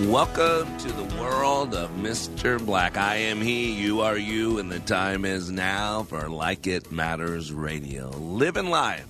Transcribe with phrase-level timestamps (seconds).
[0.00, 2.58] Welcome to the world of Mr.
[2.66, 2.96] Black.
[2.96, 7.52] I am he, you are you, and the time is now for Like It Matters
[7.52, 8.08] Radio.
[8.08, 9.06] Living life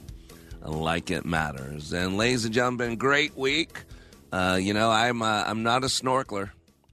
[0.60, 1.94] like it matters.
[1.94, 3.82] And ladies and gentlemen, great week.
[4.30, 6.50] Uh, you know, I'm uh, I'm not a snorkeler.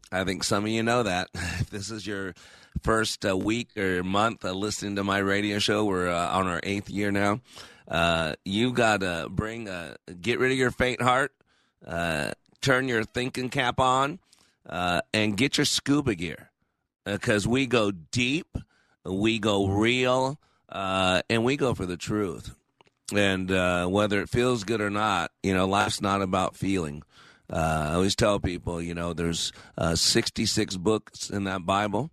[0.09, 1.27] I think some of you know that.
[1.33, 2.33] if this is your
[2.83, 6.61] first uh, week or month uh, listening to my radio show, we're uh, on our
[6.63, 7.41] eighth year now.
[7.89, 9.65] Uh, you got to bring,
[10.21, 11.33] get rid of your faint heart
[12.61, 14.19] turn your thinking cap on
[14.67, 16.51] uh, and get your scuba gear
[17.05, 18.57] because uh, we go deep,
[19.03, 22.55] we go real, uh, and we go for the truth.
[23.13, 27.03] And uh, whether it feels good or not, you know, life's not about feeling.
[27.51, 32.11] Uh, I always tell people, you know, there's uh, 66 books in that Bible,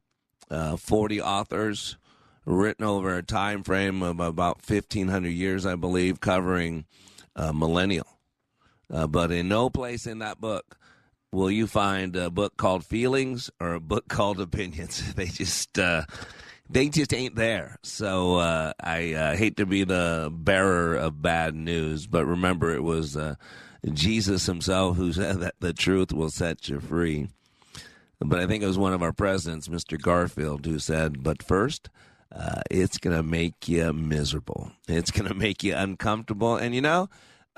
[0.50, 1.96] 40 authors
[2.44, 6.86] written over a time frame of about 1,500 years, I believe, covering
[7.36, 8.17] millennial.
[8.92, 10.78] Uh, but in no place in that book
[11.32, 15.14] will you find a book called Feelings or a book called Opinions.
[15.16, 16.04] they just uh,
[16.70, 17.76] they just ain't there.
[17.82, 22.82] So uh, I uh, hate to be the bearer of bad news, but remember it
[22.82, 23.34] was uh,
[23.92, 27.28] Jesus himself who said that the truth will set you free.
[28.20, 30.00] But I think it was one of our presidents, Mr.
[30.00, 31.88] Garfield, who said, "But first,
[32.30, 34.70] Uh, it's going to make you miserable.
[34.86, 36.56] It's going to make you uncomfortable.
[36.56, 37.08] And you know,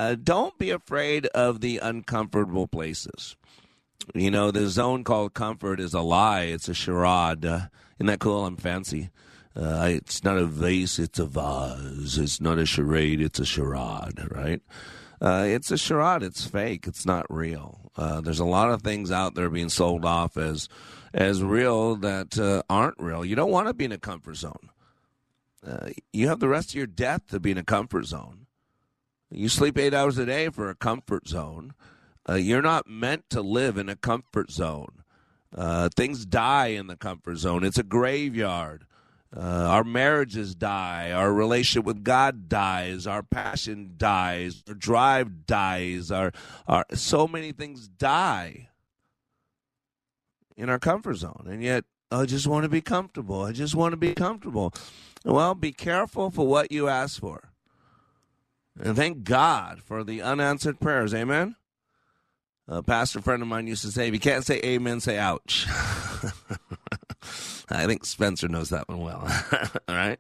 [0.01, 3.37] uh, don't be afraid of the uncomfortable places.
[4.15, 6.45] You know, the zone called comfort is a lie.
[6.45, 7.45] It's a charade.
[7.45, 7.67] Uh,
[7.99, 8.47] isn't that cool?
[8.47, 9.11] I'm fancy.
[9.55, 12.17] Uh, it's not a vase, it's a vase.
[12.17, 14.63] It's not a charade, it's a charade, right?
[15.21, 16.23] Uh, it's a charade.
[16.23, 16.87] It's fake.
[16.87, 17.91] It's not real.
[17.95, 20.67] Uh, there's a lot of things out there being sold off as
[21.13, 23.23] as real that uh, aren't real.
[23.23, 24.71] You don't want to be in a comfort zone.
[25.67, 28.47] Uh, you have the rest of your death to be in a comfort zone.
[29.31, 31.75] You sleep eight hours a day for a comfort zone.
[32.29, 35.03] Uh, you're not meant to live in a comfort zone.
[35.57, 37.65] Uh, things die in the comfort zone.
[37.65, 38.87] It's a graveyard.
[39.35, 41.13] Uh, our marriages die.
[41.13, 43.07] Our relationship with God dies.
[43.07, 44.65] Our passion dies.
[44.69, 46.11] Our drive dies.
[46.11, 46.33] Our,
[46.67, 48.69] our so many things die
[50.57, 53.43] in our comfort zone, and yet I just want to be comfortable.
[53.43, 54.75] I just want to be comfortable.
[55.25, 57.50] Well, be careful for what you ask for.
[58.83, 61.13] And thank God for the unanswered prayers.
[61.13, 61.57] Amen.
[62.67, 65.67] A pastor friend of mine used to say, if you can't say amen, say ouch.
[67.69, 69.27] I think Spencer knows that one well.
[69.89, 70.19] All right.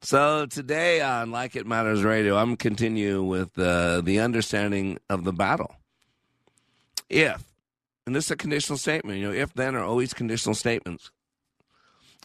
[0.00, 5.32] So today on Like It Matters Radio, I'm continue with uh, the understanding of the
[5.32, 5.76] battle.
[7.08, 7.44] If,
[8.06, 11.10] and this is a conditional statement, you know, if then are always conditional statements.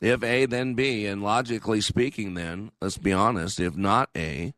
[0.01, 4.53] If A, then B, and logically speaking, then, let's be honest, if not A,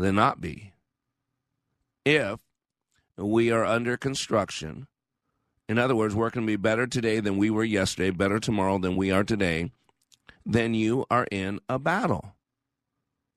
[0.00, 0.72] than not be.
[2.04, 2.40] If
[3.16, 4.86] we are under construction,
[5.68, 8.78] in other words, we're going to be better today than we were yesterday, better tomorrow
[8.78, 9.70] than we are today,
[10.44, 12.34] then you are in a battle.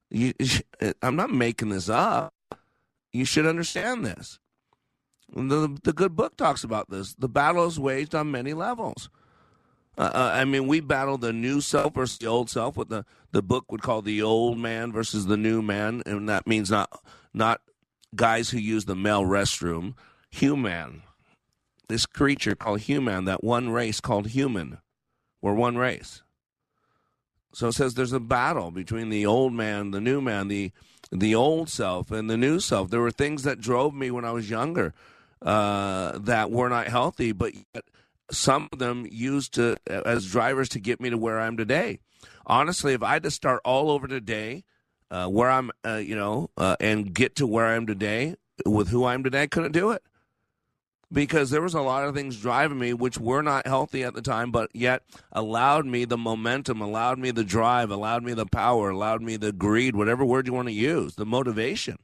[0.09, 0.33] You,
[0.81, 2.33] uh, I'm not making this up.
[3.11, 4.39] You should understand this.
[5.35, 7.13] The, the good book talks about this.
[7.15, 9.09] The battle is waged on many levels.
[9.97, 12.75] Uh, uh, I mean, we battle the new self versus the old self.
[12.75, 16.47] What the, the book would call the old man versus the new man, and that
[16.47, 16.89] means not
[17.33, 17.61] not
[18.15, 19.95] guys who use the male restroom.
[20.31, 21.03] Human,
[21.89, 24.79] this creature called human, that one race called human.
[25.41, 26.23] We're one race.
[27.53, 30.71] So it says there's a battle between the old man, the new man, the
[31.11, 32.89] the old self, and the new self.
[32.89, 34.95] There were things that drove me when I was younger
[35.43, 37.83] uh, that were not healthy, but yet
[38.31, 41.99] some of them used to as drivers to get me to where I'm today.
[42.45, 44.63] Honestly, if I had to start all over today,
[45.11, 48.35] uh, where I'm, uh, you know, uh, and get to where I am today
[48.65, 50.03] with who I am today, I couldn't do it
[51.13, 54.21] because there was a lot of things driving me which were not healthy at the
[54.21, 58.89] time, but yet allowed me the momentum, allowed me the drive, allowed me the power,
[58.89, 61.97] allowed me the greed, whatever word you want to use, the motivation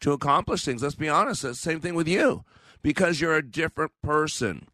[0.00, 0.82] to accomplish things.
[0.82, 2.44] Let's be honest, the same thing with you
[2.82, 4.68] because you're a different person,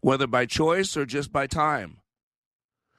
[0.00, 1.98] whether by choice or just by time.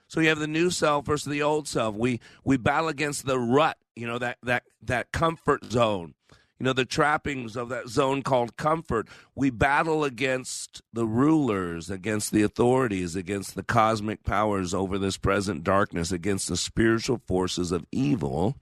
[0.07, 1.95] So you have the new self versus the old self.
[1.95, 6.15] We we battle against the rut, you know, that that that comfort zone.
[6.59, 9.07] You know, the trappings of that zone called comfort.
[9.33, 15.63] We battle against the rulers, against the authorities, against the cosmic powers over this present
[15.63, 18.57] darkness, against the spiritual forces of evil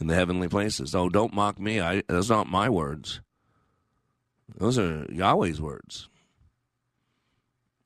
[0.00, 0.92] in the heavenly places.
[0.92, 1.80] Oh, don't mock me.
[1.80, 3.20] I, those are not my words.
[4.56, 6.08] Those are Yahweh's words.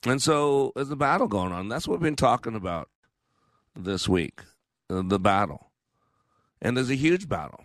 [0.06, 1.68] And so there's a battle going on.
[1.68, 2.88] That's what we've been talking about
[3.74, 4.42] this week
[4.90, 5.70] uh, the battle.
[6.60, 7.64] And there's a huge battle.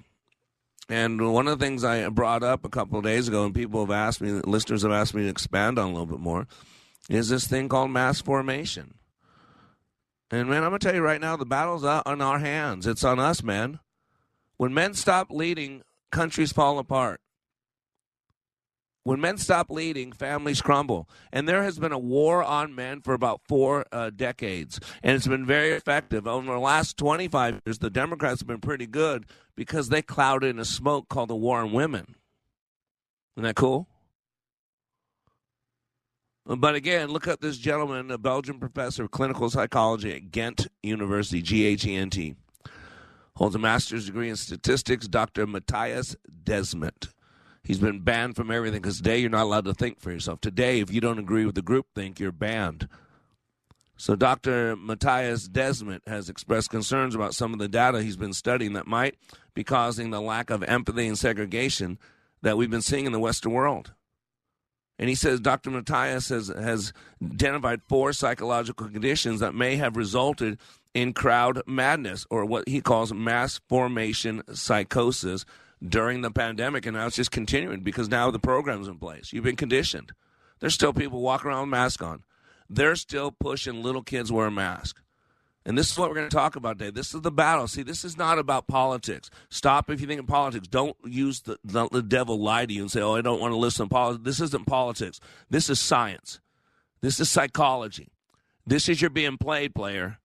[0.89, 3.79] And one of the things I brought up a couple of days ago, and people
[3.79, 6.47] have asked me, listeners have asked me to expand on a little bit more,
[7.09, 8.95] is this thing called mass formation.
[10.29, 12.85] And man, I'm going to tell you right now, the battle's on our hands.
[12.85, 13.79] It's on us, man.
[14.57, 17.21] When men stop leading, countries fall apart.
[19.05, 21.09] When men stop leading, families crumble.
[21.31, 24.79] And there has been a war on men for about four uh, decades.
[25.01, 26.25] And it's been very effective.
[26.25, 30.59] Over the last 25 years, the Democrats have been pretty good because they clouded in
[30.59, 32.15] a smoke called the war on women.
[33.35, 33.87] Isn't that cool?
[36.45, 41.41] But again, look up this gentleman, a Belgian professor of clinical psychology at Ghent University,
[41.41, 42.35] G H E N T.
[43.35, 45.47] Holds a master's degree in statistics, Dr.
[45.47, 47.13] Matthias Desmet.
[47.63, 50.41] He's been banned from everything because today you're not allowed to think for yourself.
[50.41, 52.89] Today, if you don't agree with the group think, you're banned.
[53.95, 54.75] So Dr.
[54.75, 59.15] Matthias Desmet has expressed concerns about some of the data he's been studying that might
[59.53, 61.97] be causing the lack of empathy and segregation
[62.41, 63.93] that we've been seeing in the Western world.
[64.99, 65.71] And he says Dr.
[65.71, 66.91] Matthias has, has
[67.23, 70.59] identified four psychological conditions that may have resulted
[70.93, 75.45] in crowd madness or what he calls mass formation psychosis
[75.87, 79.33] during the pandemic, and now it's just continuing because now the program's in place.
[79.33, 80.13] You've been conditioned.
[80.59, 82.23] There's still people walking around with masks on.
[82.69, 85.01] They're still pushing little kids wear a mask.
[85.65, 86.91] And this is what we're going to talk about today.
[86.91, 87.67] This is the battle.
[87.67, 89.29] See, this is not about politics.
[89.49, 90.67] Stop if you think in politics.
[90.67, 93.53] Don't use the, the, the devil lie to you and say, oh, I don't want
[93.53, 94.25] to listen to politics.
[94.25, 95.21] This isn't politics.
[95.49, 96.41] This is science.
[97.01, 98.09] This is psychology.
[98.65, 100.19] This is your being played, player.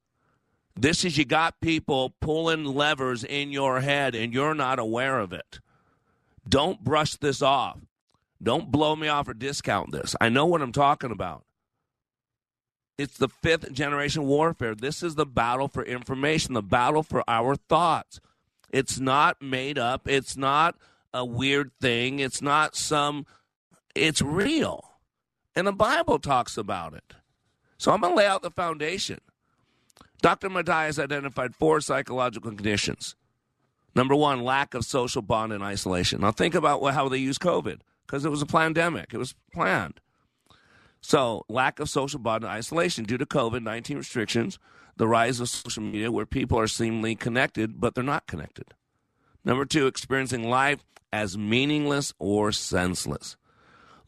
[0.81, 5.33] This is you got people pulling levers in your head and you're not aware of
[5.33, 5.59] it.
[6.49, 7.81] Don't brush this off.
[8.41, 10.15] Don't blow me off or discount this.
[10.21, 11.45] I know what I'm talking about.
[12.97, 14.77] It's the fifth generation warfare.
[14.77, 18.21] This is the battle for information, the battle for our thoughts.
[18.71, 20.77] It's not made up, it's not
[21.13, 23.27] a weird thing, it's not some,
[23.97, 24.85] it's real.
[25.57, 27.15] And the Bible talks about it.
[27.79, 29.19] So I'm going to lay out the foundation.
[30.21, 30.51] Dr.
[30.51, 33.15] Matthias identified four psychological conditions.
[33.95, 36.21] Number one, lack of social bond and isolation.
[36.21, 40.01] Now, think about how they use COVID because it was a pandemic, it was planned.
[41.01, 44.59] So, lack of social bond and isolation due to COVID 19 restrictions,
[44.97, 48.75] the rise of social media where people are seemingly connected, but they're not connected.
[49.45, 53.37] Number two, experiencing life as meaningless or senseless.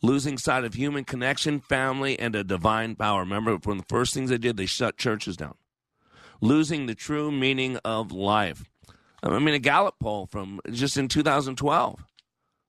[0.02, 3.20] Losing sight of human connection, family, and a divine power.
[3.20, 5.54] Remember, one of the first things they did, they shut churches down
[6.40, 8.68] losing the true meaning of life.
[9.22, 12.04] Um, I mean, a Gallup poll from just in 2012.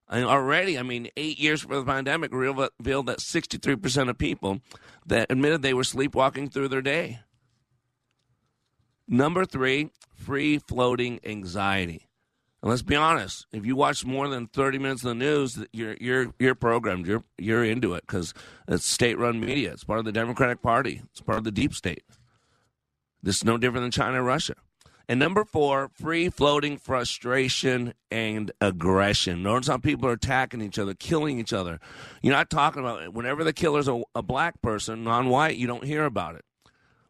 [0.09, 4.59] And already, I mean, eight years before the pandemic revealed that 63% of people
[5.05, 7.19] that admitted they were sleepwalking through their day.
[9.07, 12.07] Number three, free floating anxiety.
[12.61, 15.95] And let's be honest, if you watch more than 30 minutes of the news, you're,
[15.99, 18.33] you're, you're programmed, you're, you're into it because
[18.67, 19.71] it's state run media.
[19.71, 22.03] It's part of the Democratic Party, it's part of the deep state.
[23.23, 24.55] This is no different than China and Russia.
[25.07, 29.43] And number four, free floating frustration and aggression.
[29.43, 31.79] Notice how people are attacking each other, killing each other.
[32.21, 33.13] You're not talking about it.
[33.13, 36.45] Whenever the killer's a, a black person, non white, you don't hear about it.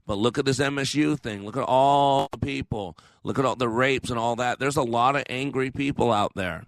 [0.07, 1.45] But look at this MSU thing.
[1.45, 2.97] Look at all the people.
[3.23, 4.59] Look at all the rapes and all that.
[4.59, 6.65] There's a lot of angry people out there.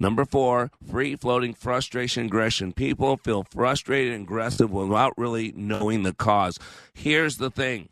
[0.00, 2.72] Number four, free floating frustration aggression.
[2.72, 6.56] People feel frustrated and aggressive without really knowing the cause.
[6.94, 7.88] Here's the thing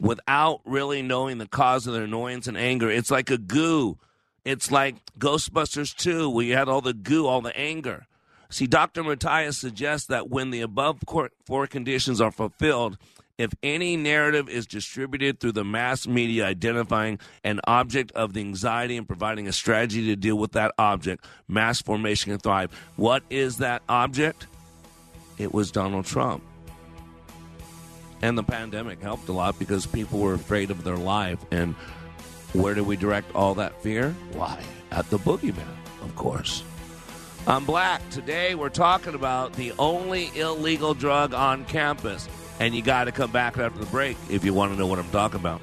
[0.00, 2.90] without really knowing the cause of their annoyance and anger.
[2.90, 3.98] It's like a goo.
[4.44, 8.06] It's like Ghostbusters 2, where you had all the goo, all the anger.
[8.48, 9.04] See, Dr.
[9.04, 11.00] Matthias suggests that when the above
[11.44, 12.98] four conditions are fulfilled,
[13.38, 18.96] if any narrative is distributed through the mass media identifying an object of the anxiety
[18.96, 22.70] and providing a strategy to deal with that object, mass formation can thrive.
[22.96, 24.46] What is that object?
[25.40, 26.42] it was Donald Trump.
[28.22, 31.38] And the pandemic helped a lot because people were afraid of their life.
[31.50, 31.74] And
[32.52, 34.14] where do we direct all that fear?
[34.32, 34.62] Why?
[34.90, 36.62] At the boogeyman, of course.
[37.46, 38.06] I'm Black.
[38.10, 42.28] Today we're talking about the only illegal drug on campus.
[42.58, 44.98] And you got to come back after the break if you want to know what
[44.98, 45.62] I'm talking about.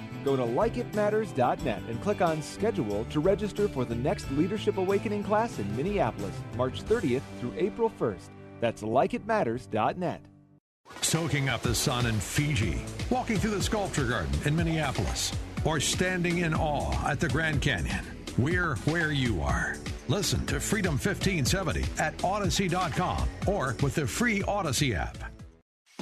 [0.23, 5.59] Go to likeitmatters.net and click on schedule to register for the next Leadership Awakening class
[5.59, 8.29] in Minneapolis, March 30th through April 1st.
[8.59, 10.21] That's likeitmatters.net.
[11.01, 15.31] Soaking up the sun in Fiji, walking through the sculpture garden in Minneapolis,
[15.63, 18.05] or standing in awe at the Grand Canyon.
[18.37, 19.77] We're where you are.
[20.07, 25.17] Listen to Freedom 1570 at Odyssey.com or with the free Odyssey app.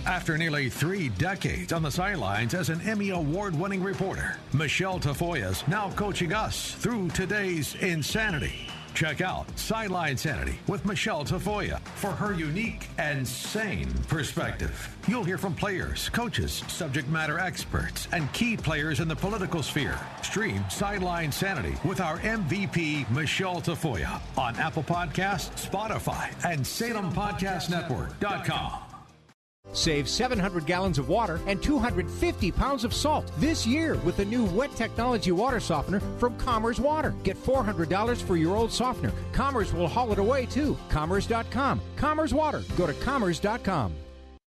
[0.06, 5.68] After nearly three decades on the sidelines as an Emmy Award winning reporter, Michelle Tafoya's
[5.68, 8.68] now coaching us through today's insanity.
[8.94, 14.96] Check out Sideline Sanity with Michelle Tafoya for her unique and sane perspective.
[15.08, 19.98] You'll hear from players, coaches, subject matter experts, and key players in the political sphere.
[20.22, 28.88] Stream Sideline Sanity with our MVP, Michelle Tafoya, on Apple Podcasts, Spotify, and SalemPodcastNetwork.com.
[29.74, 34.46] Save 700 gallons of water and 250 pounds of salt this year with the new
[34.46, 37.14] wet technology water softener from Commerce Water.
[37.24, 39.12] Get $400 for your old softener.
[39.32, 40.78] Commerce will haul it away too.
[40.90, 41.82] Commerce.com.
[41.96, 42.64] Commerce Water.
[42.78, 43.94] Go to Commerce.com.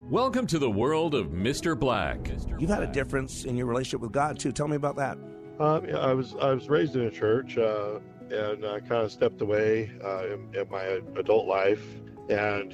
[0.10, 1.80] Welcome to the world of Mr.
[1.80, 2.30] Black.
[2.60, 4.52] You've had a difference in your relationship with God too.
[4.52, 5.18] Tell me about that.
[5.60, 9.12] Um, yeah, I was I was raised in a church uh, and I kind of
[9.12, 11.86] stepped away uh, in, in my adult life
[12.30, 12.74] and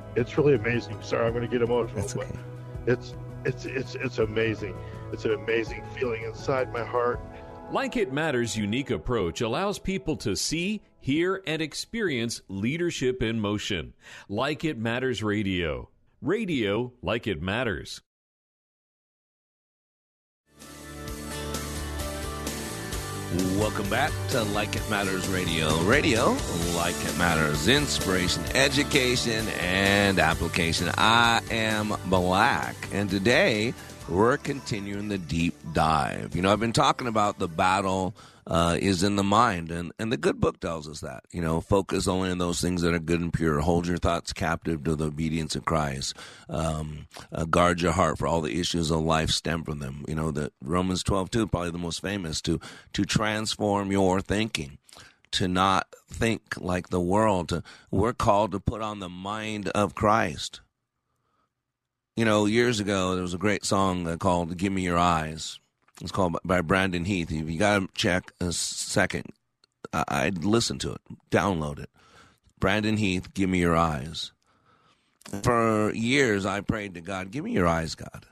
[0.15, 1.01] it's really amazing.
[1.01, 2.01] Sorry, I'm going to get emotional.
[2.01, 2.27] That's okay.
[2.87, 3.15] It's
[3.45, 4.75] it's it's it's amazing.
[5.11, 7.19] It's an amazing feeling inside my heart.
[7.71, 13.93] Like It Matters' unique approach allows people to see, hear, and experience leadership in motion.
[14.27, 15.89] Like It Matters Radio.
[16.21, 18.01] Radio like it matters.
[23.57, 25.81] Welcome back to Like It Matters Radio.
[25.83, 26.35] Radio,
[26.75, 30.89] like it matters, inspiration, education, and application.
[30.97, 33.73] I am Black, and today
[34.11, 36.35] we're continuing the deep dive.
[36.35, 38.13] You know, I've been talking about the battle
[38.45, 41.23] uh, is in the mind, and, and the good book tells us that.
[41.31, 43.61] You know, focus only on those things that are good and pure.
[43.61, 46.17] Hold your thoughts captive to the obedience of Christ.
[46.49, 50.03] Um, uh, guard your heart, for all the issues of life stem from them.
[50.07, 52.59] You know, that Romans twelve two, probably the most famous, to
[52.93, 54.77] to transform your thinking
[55.31, 57.63] to not think like the world.
[57.89, 60.59] We're called to put on the mind of Christ
[62.15, 65.59] you know, years ago there was a great song uh, called "Give Me Your Eyes."
[66.01, 67.31] It's called by Brandon Heath.
[67.31, 69.25] If you got to check a second,
[69.93, 71.89] I'd listen to it, download it.
[72.59, 74.31] Brandon Heath, "Give Me Your Eyes."
[75.43, 78.25] For years, I prayed to God, "Give me your eyes, God."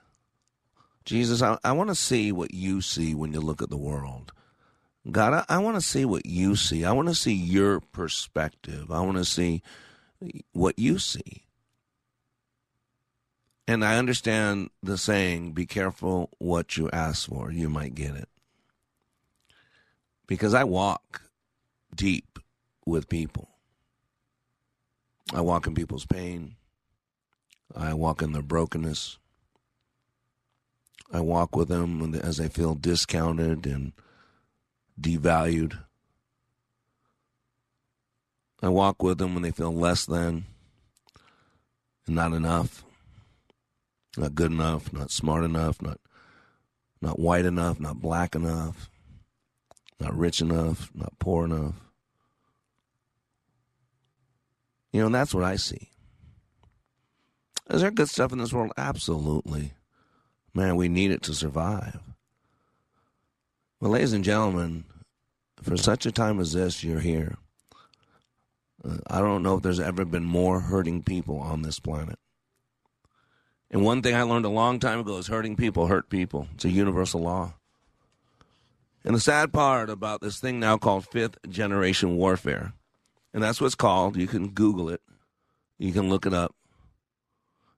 [1.05, 4.31] Jesus, I, I want to see what you see when you look at the world.
[5.09, 6.85] God, I, I want to see what you see.
[6.85, 8.91] I want to see your perspective.
[8.91, 9.63] I want to see
[10.51, 11.45] what you see.
[13.69, 18.27] And I understand the saying, be careful what you ask for, you might get it.
[20.25, 21.21] Because I walk
[21.93, 22.39] deep
[22.87, 23.47] with people.
[25.31, 26.55] I walk in people's pain.
[27.75, 29.19] I walk in their brokenness.
[31.13, 33.93] I walk with them as they feel discounted and
[34.99, 35.77] devalued.
[38.63, 40.45] I walk with them when they feel less than
[42.07, 42.83] and not enough,
[44.19, 45.99] not good enough, not smart enough, not
[47.01, 48.89] not white enough, not black enough,
[49.99, 51.75] not rich enough, not poor enough.
[54.91, 55.89] You know, and that's what I see.
[57.69, 58.73] Is there good stuff in this world?
[58.77, 59.73] Absolutely.
[60.53, 61.99] Man, we need it to survive.
[63.79, 64.83] Well, ladies and gentlemen,
[65.61, 67.37] for such a time as this, you're here.
[68.83, 72.19] Uh, I don't know if there's ever been more hurting people on this planet.
[73.71, 76.47] And one thing I learned a long time ago is hurting people hurt people.
[76.55, 77.53] It's a universal law.
[79.03, 82.73] And the sad part about this thing now called fifth generation warfare,
[83.33, 84.17] and that's what it's called.
[84.17, 85.01] You can Google it,
[85.77, 86.53] you can look it up.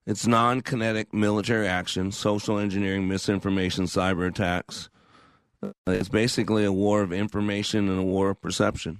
[0.07, 4.89] It's non kinetic military action, social engineering, misinformation, cyber attacks.
[5.61, 8.99] Uh, it's basically a war of information and a war of perception.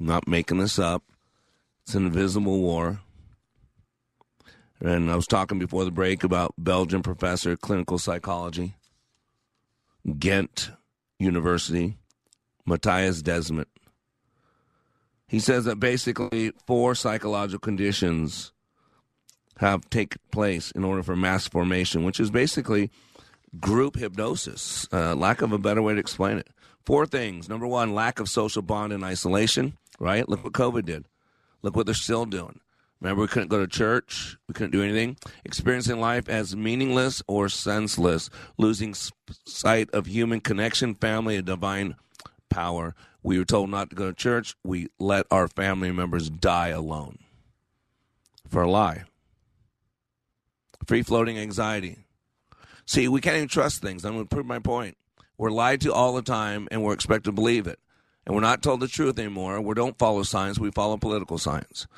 [0.00, 1.04] I'm not making this up.
[1.84, 3.00] It's an invisible war.
[4.82, 8.74] And I was talking before the break about Belgian professor of clinical psychology,
[10.18, 10.70] Ghent
[11.20, 11.98] University,
[12.66, 13.66] Matthias Desmet.
[15.28, 18.52] He says that basically four psychological conditions
[19.58, 22.90] have taken place in order for mass formation, which is basically
[23.60, 24.88] group hypnosis.
[24.92, 26.48] Uh, lack of a better way to explain it.
[26.84, 27.48] Four things.
[27.48, 30.28] Number one, lack of social bond and isolation, right?
[30.28, 31.06] Look what COVID did.
[31.62, 32.58] Look what they're still doing.
[33.02, 34.36] Remember, we couldn't go to church.
[34.46, 35.16] We couldn't do anything.
[35.44, 38.94] Experiencing life as meaningless or senseless, losing
[39.44, 41.96] sight of human connection, family, and divine
[42.48, 42.94] power.
[43.20, 44.54] We were told not to go to church.
[44.62, 47.18] We let our family members die alone
[48.48, 49.02] for a lie.
[50.86, 51.98] Free floating anxiety.
[52.86, 54.04] See, we can't even trust things.
[54.04, 54.96] I'm going to prove my point.
[55.36, 57.80] We're lied to all the time, and we're expected to believe it.
[58.24, 59.60] And we're not told the truth anymore.
[59.60, 61.88] We don't follow science, we follow political science.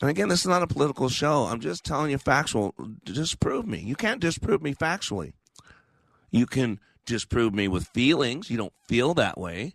[0.00, 1.44] And again, this is not a political show.
[1.44, 2.74] I'm just telling you factual.
[3.04, 3.78] Disprove me.
[3.78, 5.32] You can't disprove me factually.
[6.30, 8.50] You can disprove me with feelings.
[8.50, 9.74] You don't feel that way.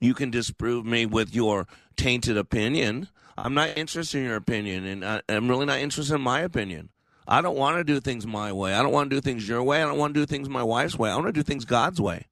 [0.00, 1.66] You can disprove me with your
[1.96, 3.08] tainted opinion.
[3.36, 6.90] I'm not interested in your opinion, and I, am really not interested in my opinion.
[7.26, 8.74] I don't want to do things my way.
[8.74, 9.82] I don't want to do things your way.
[9.82, 11.10] I don't want to do things my wife's way.
[11.10, 12.26] I want to do things God's way.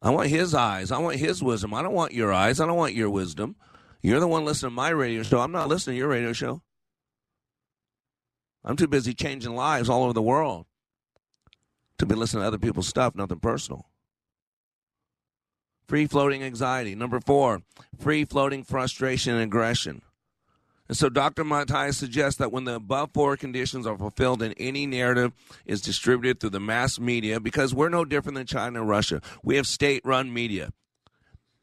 [0.00, 0.90] I want His eyes.
[0.90, 1.74] I want His wisdom.
[1.74, 2.58] I don't want your eyes.
[2.58, 3.56] I don't want your wisdom.
[4.06, 5.40] You're the one listening to my radio show.
[5.40, 6.62] I'm not listening to your radio show.
[8.64, 10.66] I'm too busy changing lives all over the world
[11.98, 13.86] to be listening to other people's stuff, nothing personal.
[15.88, 16.94] Free floating anxiety.
[16.94, 17.62] Number four,
[17.98, 20.02] free floating frustration and aggression.
[20.86, 21.42] And so Dr.
[21.42, 25.32] Matthias suggests that when the above four conditions are fulfilled and any narrative
[25.64, 29.56] is distributed through the mass media, because we're no different than China and Russia, we
[29.56, 30.70] have state run media.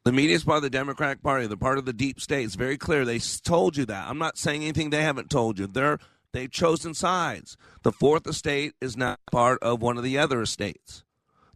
[0.06, 2.44] The media is part of the Democratic Party, the part of the deep state.
[2.44, 3.06] It's very clear.
[3.06, 4.10] They told you that.
[4.10, 5.66] I'm not saying anything they haven't told you.
[5.66, 5.98] They're
[6.34, 7.56] they've chosen sides.
[7.84, 11.04] The fourth estate is not part of one of the other estates.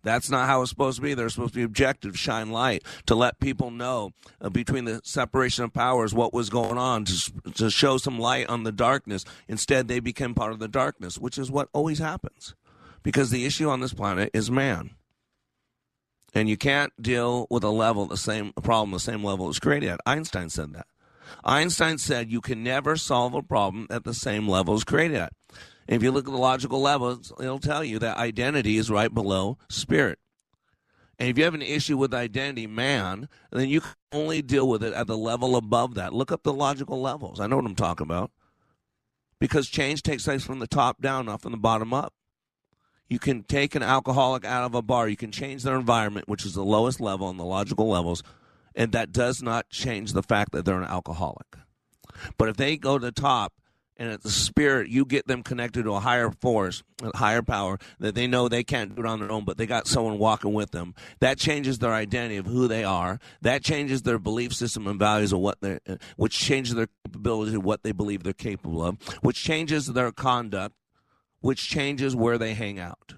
[0.02, 1.14] That's not how it's supposed to be.
[1.14, 5.66] They're supposed to be objective, shine light, to let people know uh, between the separation
[5.66, 9.26] of powers what was going on, to, to show some light on the darkness.
[9.50, 12.56] Instead, they became part of the darkness, which is what always happens.
[13.04, 14.92] Because the issue on this planet is man.
[16.34, 19.90] And you can't deal with a level, the same problem, the same level as created
[19.90, 20.02] at.
[20.06, 20.88] Einstein said that.
[21.44, 25.34] Einstein said you can never solve a problem at the same level as created at.
[25.88, 29.58] If you look at the logical levels, it'll tell you that identity is right below
[29.70, 30.20] spirit.
[31.20, 34.84] And if you have an issue with identity, man, then you can only deal with
[34.84, 36.14] it at the level above that.
[36.14, 37.40] Look up the logical levels.
[37.40, 38.32] I know what I'm talking about.
[39.40, 42.14] Because change takes place from the top down, not from the bottom up.
[43.10, 46.46] You can take an alcoholic out of a bar, you can change their environment, which
[46.46, 48.24] is the lowest level on the logical levels,
[48.76, 51.48] and that does not change the fact that they're an alcoholic.
[52.38, 53.54] But if they go to the top
[53.98, 57.78] and at the spirit you get them connected to a higher force a higher power
[58.00, 60.54] that they know they can't do it on their own but they got someone walking
[60.54, 63.20] with them that changes their identity of who they are.
[63.42, 65.80] That changes their belief system and values of what they
[66.16, 70.76] which changes their capability of what they believe they're capable of which changes their conduct
[71.42, 73.16] which changes where they hang out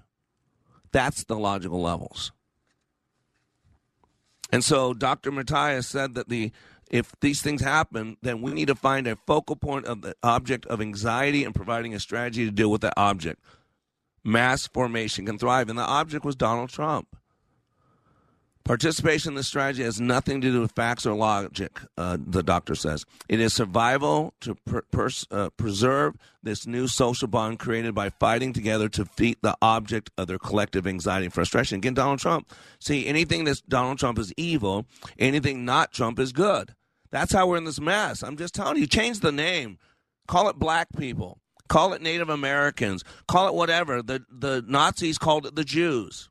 [0.92, 2.32] that's the logical levels
[4.52, 6.52] and so dr matthias said that the
[6.90, 10.66] if these things happen, then we need to find a focal point of the object
[10.66, 13.40] of anxiety and providing a strategy to deal with that object.
[14.24, 17.16] Mass formation can thrive, and the object was Donald Trump.
[18.70, 22.76] Participation in this strategy has nothing to do with facts or logic, uh, the doctor
[22.76, 23.04] says.
[23.28, 28.52] It is survival to per- pers- uh, preserve this new social bond created by fighting
[28.52, 31.78] together to defeat the object of their collective anxiety and frustration.
[31.78, 32.48] Again, Donald Trump.
[32.78, 34.86] See, anything that's Donald Trump is evil,
[35.18, 36.76] anything not Trump is good.
[37.10, 38.22] That's how we're in this mess.
[38.22, 39.78] I'm just telling you, change the name.
[40.28, 41.40] Call it black people.
[41.68, 43.02] Call it Native Americans.
[43.26, 44.00] Call it whatever.
[44.00, 46.29] The, the Nazis called it the Jews.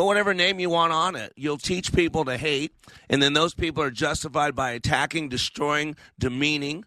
[0.00, 1.34] Put whatever name you want on it.
[1.36, 2.72] You'll teach people to hate,
[3.10, 6.86] and then those people are justified by attacking, destroying, demeaning.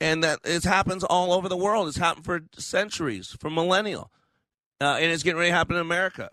[0.00, 1.88] And that it happens all over the world.
[1.88, 4.12] It's happened for centuries, for millennial.
[4.80, 6.30] Uh, and it's getting ready to happen in America.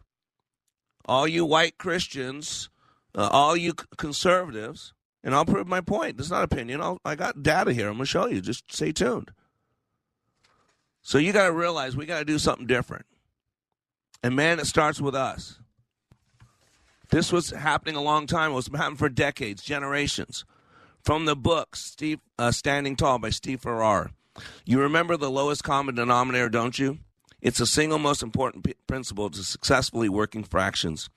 [1.05, 2.69] All you white Christians,
[3.15, 6.17] uh, all you conservatives, and I'll prove my point.
[6.17, 6.81] This is not opinion.
[6.81, 7.87] I'll, I got data here.
[7.87, 8.41] I'm going to show you.
[8.41, 9.31] Just stay tuned.
[11.01, 13.07] So you got to realize we got to do something different.
[14.23, 15.59] And man, it starts with us.
[17.09, 18.51] This was happening a long time.
[18.51, 20.43] It was happening for decades, generations.
[21.03, 24.11] From the book Steve uh, Standing Tall by Steve Farrar.
[24.65, 26.99] You remember the lowest common denominator, don't you?
[27.41, 31.09] It's the single most important p- principle to successfully working fractions.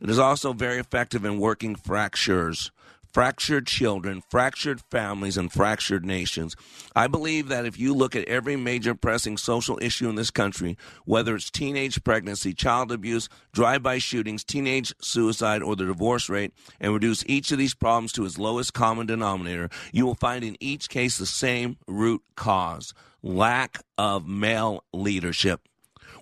[0.00, 2.70] It is also very effective in working fractures
[3.12, 6.56] fractured children, fractured families, and fractured nations.
[6.94, 10.76] I believe that if you look at every major pressing social issue in this country,
[11.04, 16.52] whether it's teenage pregnancy, child abuse, drive by shootings, teenage suicide, or the divorce rate,
[16.80, 20.56] and reduce each of these problems to its lowest common denominator, you will find in
[20.60, 25.60] each case the same root cause lack of male leadership.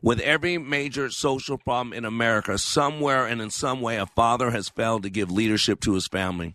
[0.02, 4.68] With every major social problem in America, somewhere and in some way, a father has
[4.68, 6.54] failed to give leadership to his family.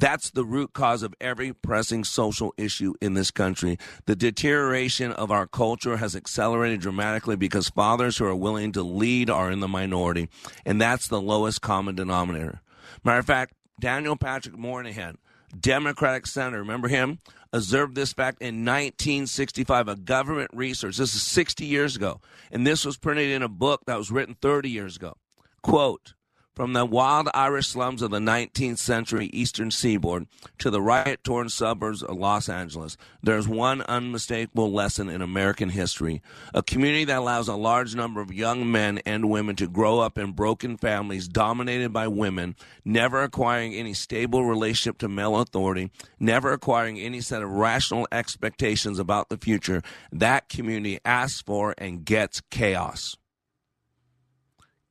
[0.00, 3.78] That's the root cause of every pressing social issue in this country.
[4.06, 9.28] The deterioration of our culture has accelerated dramatically because fathers who are willing to lead
[9.28, 10.28] are in the minority.
[10.64, 12.60] And that's the lowest common denominator.
[13.02, 15.18] Matter of fact, Daniel Patrick Moynihan,
[15.58, 17.18] Democratic senator, remember him?
[17.52, 20.98] Observed this fact in 1965, a government research.
[20.98, 22.20] This is 60 years ago.
[22.52, 25.16] And this was printed in a book that was written 30 years ago.
[25.62, 26.14] Quote,
[26.58, 30.26] from the wild Irish slums of the 19th century eastern seaboard
[30.58, 36.20] to the riot torn suburbs of Los Angeles, there's one unmistakable lesson in American history.
[36.52, 40.18] A community that allows a large number of young men and women to grow up
[40.18, 46.52] in broken families dominated by women, never acquiring any stable relationship to male authority, never
[46.52, 49.80] acquiring any set of rational expectations about the future.
[50.10, 53.16] That community asks for and gets chaos.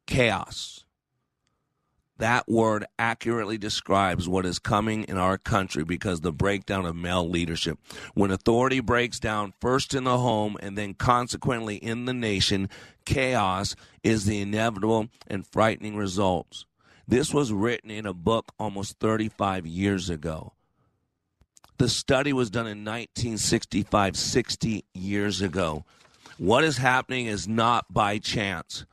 [0.06, 0.86] Chaos.
[2.18, 7.28] That word accurately describes what is coming in our country because the breakdown of male
[7.28, 7.78] leadership.
[8.16, 12.70] When authority breaks down first in the home and then consequently in the nation,
[13.06, 16.66] chaos is the inevitable and frightening results.
[17.08, 20.54] This was written in a book almost 35 years ago.
[21.78, 25.86] The study was done in 1965, 60 years ago.
[26.40, 28.86] What is happening is not by chance.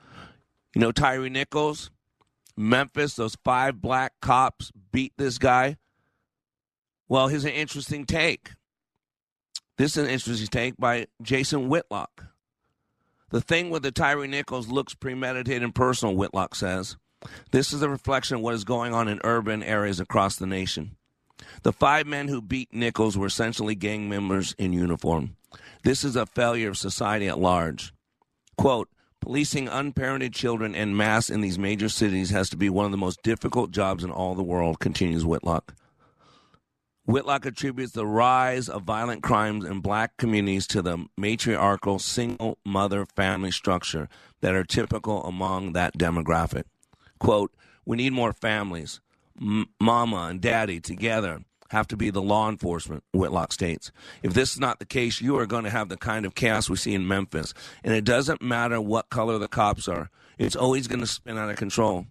[0.75, 1.91] You know, Tyree Nichols,
[2.57, 5.77] Memphis, those five black cops beat this guy.
[7.09, 8.51] Well, here's an interesting take.
[9.77, 12.27] This is an interesting take by Jason Whitlock.
[13.31, 16.97] The thing with the Tyree Nichols looks premeditated and personal, Whitlock says.
[17.51, 20.97] This is a reflection of what is going on in urban areas across the nation.
[21.63, 25.37] The five men who beat Nichols were essentially gang members in uniform.
[25.83, 27.93] This is a failure of society at large.
[28.57, 28.89] Quote,
[29.25, 32.99] Policing unparented children en masse in these major cities has to be one of the
[32.99, 35.75] most difficult jobs in all the world, continues Whitlock.
[37.07, 43.07] Whitlock attributes the rise of violent crimes in black communities to the matriarchal single mother
[43.17, 44.11] family structure
[44.43, 46.65] that are typical among that demographic.
[47.19, 47.51] Quote,
[47.87, 49.01] We need more families,
[49.41, 53.93] M- mama and daddy together have to be the law enforcement, Whitlock states.
[54.23, 56.71] If this is not the case, you are going to have the kind of chaos
[56.71, 57.53] we see in Memphis.
[57.83, 60.09] And it doesn't matter what color the cops are,
[60.39, 62.07] it's always going to spin out of control.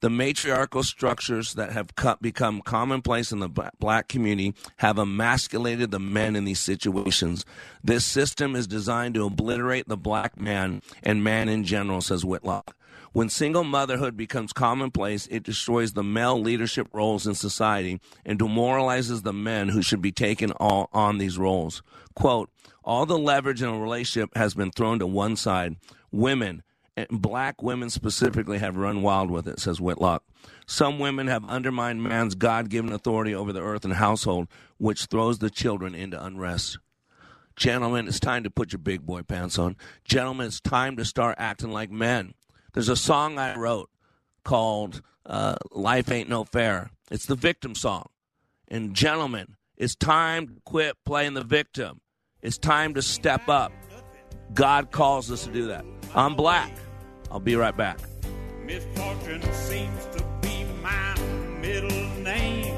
[0.00, 1.88] The matriarchal structures that have
[2.20, 7.46] become commonplace in the black community have emasculated the men in these situations.
[7.82, 12.76] This system is designed to obliterate the black man and man in general, says Whitlock.
[13.14, 19.22] When single motherhood becomes commonplace, it destroys the male leadership roles in society and demoralizes
[19.22, 21.84] the men who should be taking all on these roles.
[22.16, 22.50] Quote,
[22.82, 25.76] all the leverage in a relationship has been thrown to one side.
[26.10, 26.64] Women,
[26.96, 30.24] and black women specifically, have run wild with it, says Whitlock.
[30.66, 34.48] Some women have undermined man's God given authority over the earth and household,
[34.78, 36.78] which throws the children into unrest.
[37.54, 39.76] Gentlemen, it's time to put your big boy pants on.
[40.04, 42.34] Gentlemen, it's time to start acting like men.
[42.74, 43.88] There's a song I wrote
[44.42, 46.90] called uh, Life Ain't No Fair.
[47.08, 48.08] It's the victim song.
[48.66, 52.00] And, gentlemen, it's time to quit playing the victim.
[52.42, 53.72] It's time to step up.
[54.52, 55.84] God calls us to do that.
[56.16, 56.72] I'm black.
[57.30, 57.98] I'll be right back.
[58.64, 61.14] Misfortune seems to be my
[61.60, 62.74] middle name.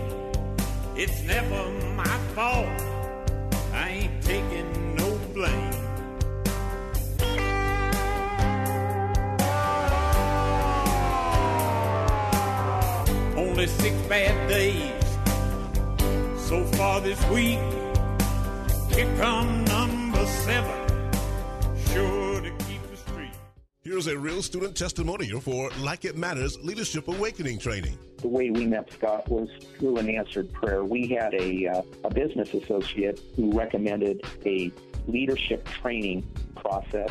[0.95, 2.69] It's never my fault.
[3.73, 5.66] I ain't taking no blame.
[13.57, 14.93] Only six bad days
[16.47, 17.59] so far this week.
[18.95, 21.11] Here come number seven.
[21.87, 23.33] Sure to keep the street.
[23.81, 27.99] Here's a real student testimonial for Like It Matters Leadership Awakening Training.
[28.19, 30.85] The way we met Scott was through an answered prayer.
[30.85, 34.71] We had a, uh, a business associate who recommended a
[35.07, 37.11] leadership training process.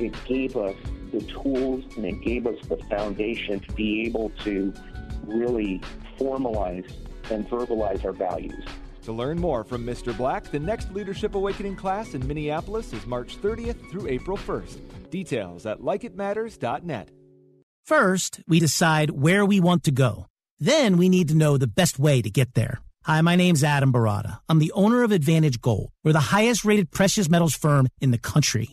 [0.00, 0.76] It gave us
[1.12, 4.72] the tools and it gave us the foundation to be able to
[5.24, 5.80] really
[6.18, 6.90] formalize
[7.30, 8.64] and verbalize our values.
[9.02, 10.14] To learn more from Mr.
[10.16, 15.10] Black, the next Leadership Awakening class in Minneapolis is March 30th through April 1st.
[15.10, 17.08] Details at likeitmatters.net.
[17.86, 20.26] First, we decide where we want to go.
[20.60, 22.80] Then we need to know the best way to get there.
[23.04, 24.40] Hi, my name's Adam Baratta.
[24.48, 25.90] I'm the owner of Advantage Gold.
[26.04, 28.72] We're the highest rated precious metals firm in the country.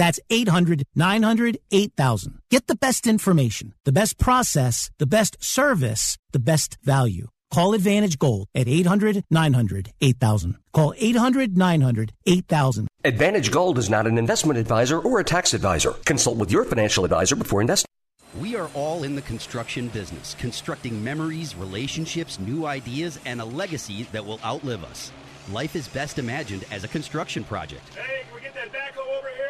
[0.00, 2.38] That's 800 900 8000.
[2.50, 7.28] Get the best information, the best process, the best service, the best value.
[7.50, 10.56] Call Advantage Gold at 800 900 8000.
[10.72, 12.88] Call 800 900 8000.
[13.04, 15.90] Advantage Gold is not an investment advisor or a tax advisor.
[16.06, 17.90] Consult with your financial advisor before investing.
[18.40, 24.04] We are all in the construction business, constructing memories, relationships, new ideas, and a legacy
[24.12, 25.12] that will outlive us.
[25.52, 27.86] Life is best imagined as a construction project.
[27.94, 29.29] Hey, can we get that backhoe over here?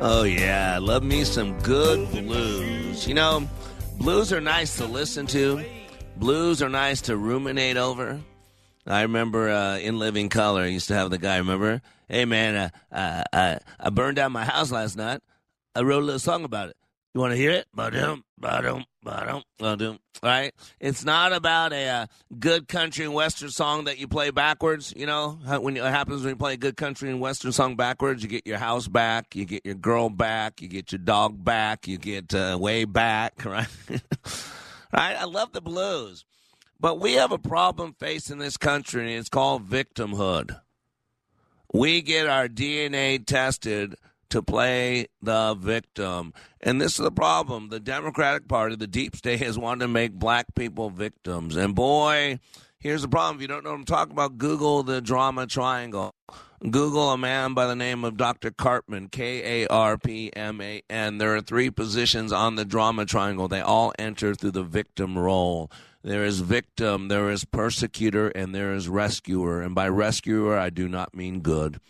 [0.00, 0.74] Oh, yeah.
[0.76, 3.06] I love me some good blues.
[3.08, 3.48] You know,
[3.98, 5.64] blues are nice to listen to,
[6.16, 8.20] blues are nice to ruminate over.
[8.86, 11.82] I remember uh, in Living Color, I used to have the guy, remember?
[12.08, 15.20] Hey, man, uh, uh, uh, I burned down my house last night.
[15.74, 16.76] I wrote a little song about it.
[17.12, 17.66] You want to hear it?
[17.74, 19.98] Ba-dum, ba-dum, ba-dum, ba-dum.
[20.22, 20.52] Right?
[20.80, 22.06] It's not about a uh,
[22.38, 24.92] good country and western song that you play backwards.
[24.96, 28.22] You know when it happens when you play a good country and western song backwards,
[28.22, 31.88] you get your house back, you get your girl back, you get your dog back,
[31.88, 33.34] you get uh, way back.
[33.48, 33.66] Right?
[34.92, 35.16] right?
[35.16, 36.24] I love the blues,
[36.78, 40.60] but we have a problem facing this country, and it's called victimhood.
[41.72, 43.96] We get our DNA tested
[44.30, 46.32] to play the victim.
[46.60, 47.68] And this is the problem.
[47.68, 51.56] The Democratic Party, the deep state, has wanted to make black people victims.
[51.56, 52.38] And boy,
[52.78, 53.36] here's the problem.
[53.36, 56.14] If you don't know what I'm talking about, Google the drama triangle.
[56.60, 58.50] Google a man by the name of Dr.
[58.50, 61.18] Karpman, K A R P M A N.
[61.18, 63.46] There are three positions on the drama triangle.
[63.46, 65.70] They all enter through the victim role.
[66.02, 69.62] There is victim, there is persecutor, and there is rescuer.
[69.62, 71.80] And by rescuer, I do not mean good.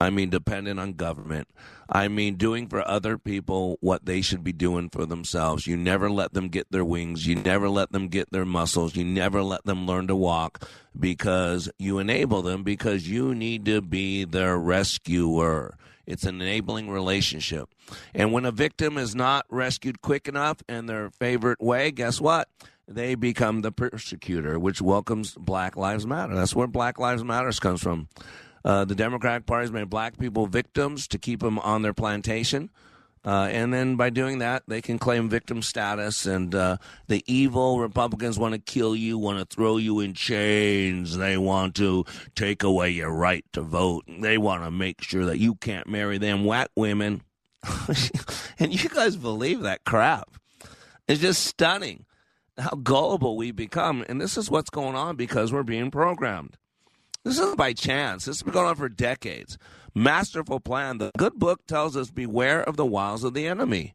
[0.00, 1.48] I mean dependent on government.
[1.88, 5.66] I mean doing for other people what they should be doing for themselves.
[5.66, 7.26] You never let them get their wings.
[7.26, 8.96] You never let them get their muscles.
[8.96, 10.66] You never let them learn to walk
[10.98, 15.76] because you enable them because you need to be their rescuer.
[16.06, 17.68] It's an enabling relationship.
[18.14, 22.48] And when a victim is not rescued quick enough in their favorite way, guess what?
[22.88, 26.34] They become the persecutor, which welcomes Black Lives Matter.
[26.34, 28.08] That's where Black Lives Matters comes from.
[28.64, 32.70] Uh, the Democratic Party has made black people victims to keep them on their plantation.
[33.24, 36.26] Uh, and then by doing that, they can claim victim status.
[36.26, 41.16] And uh, the evil Republicans want to kill you, want to throw you in chains.
[41.16, 44.04] They want to take away your right to vote.
[44.08, 47.22] They want to make sure that you can't marry them white women.
[48.58, 50.28] and you guys believe that crap.
[51.06, 52.06] It's just stunning
[52.58, 54.04] how gullible we become.
[54.08, 56.56] And this is what's going on because we're being programmed.
[57.24, 58.24] This isn't by chance.
[58.24, 59.58] This has been going on for decades.
[59.94, 60.98] Masterful plan.
[60.98, 63.94] The good book tells us beware of the wiles of the enemy.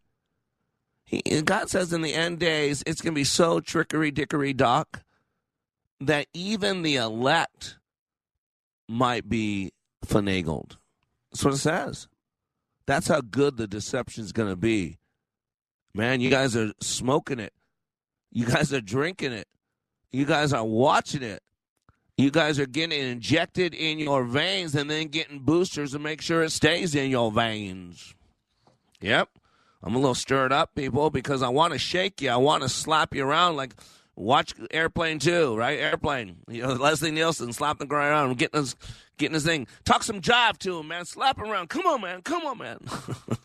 [1.03, 5.03] He, God says in the end days, it's going to be so trickery dickery doc
[6.01, 7.77] that even the elect
[8.87, 9.71] might be
[10.05, 10.77] finagled.
[11.31, 12.07] That's what it says.
[12.85, 14.97] That's how good the deception is going to be.
[15.93, 17.53] Man, you guys are smoking it.
[18.31, 19.47] You guys are drinking it.
[20.11, 21.41] You guys are watching it.
[22.17, 26.41] You guys are getting injected in your veins and then getting boosters to make sure
[26.41, 28.15] it stays in your veins.
[29.01, 29.29] Yep.
[29.83, 32.31] I'm a little stirred up, people, because I want to shake you.
[32.31, 33.75] I want to slap you around like
[34.15, 35.77] watch Airplane 2, right?
[35.77, 36.37] Airplane.
[36.49, 38.75] You know, Leslie Nielsen slapping the ground around, getting his,
[39.19, 39.67] getting his thing.
[39.85, 41.05] Talk some jive to him, man.
[41.05, 41.69] Slap him around.
[41.69, 42.23] Come on, man.
[42.23, 42.79] Come on, man.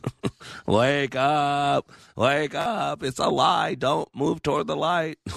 [0.66, 1.92] wake up.
[2.16, 3.02] Wake up.
[3.02, 3.74] It's a lie.
[3.74, 5.18] Don't move toward the light.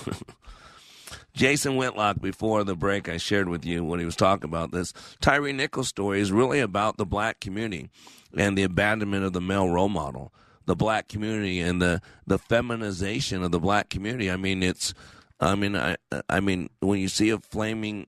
[1.35, 4.93] Jason Whitlock, before the break, I shared with you when he was talking about this.
[5.19, 7.89] Tyre Nichols' story is really about the black community
[8.35, 10.33] and the abandonment of the male role model,
[10.65, 14.31] the black community and the, the feminization of the black community.
[14.31, 14.93] I mean, it's,
[15.39, 15.97] I mean, I,
[16.29, 18.07] I mean, when you see a flaming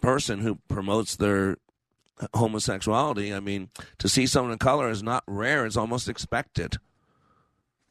[0.00, 1.56] person who promotes their
[2.34, 6.76] homosexuality, I mean, to see someone of color is not rare; it's almost expected.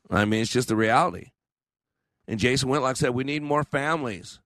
[0.09, 1.31] I mean, it's just the reality.
[2.27, 4.39] And Jason Whitlock said, "We need more families."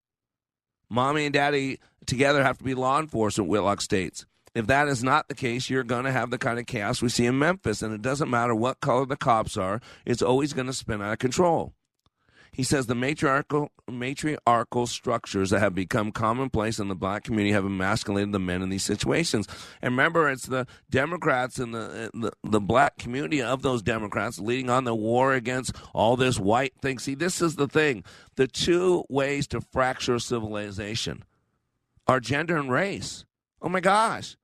[0.90, 4.26] Mommy and daddy together have to be law enforcement, Whitlock states.
[4.56, 7.10] If that is not the case, you're going to have the kind of chaos we
[7.10, 7.82] see in Memphis.
[7.82, 11.14] And it doesn't matter what color the cops are, it's always going to spin out
[11.14, 11.74] of control.
[12.58, 17.66] He says the matriarchal, matriarchal structures that have become commonplace in the black community have
[17.66, 19.48] emasculated the men in these situations.
[19.80, 24.40] And remember, it's the Democrats and the, uh, the, the black community of those Democrats
[24.40, 26.98] leading on the war against all this white thing.
[26.98, 28.04] See, this is the thing.
[28.38, 31.26] The two ways to fracture civilization
[32.08, 33.24] are gender and race.
[33.62, 34.36] Oh my gosh.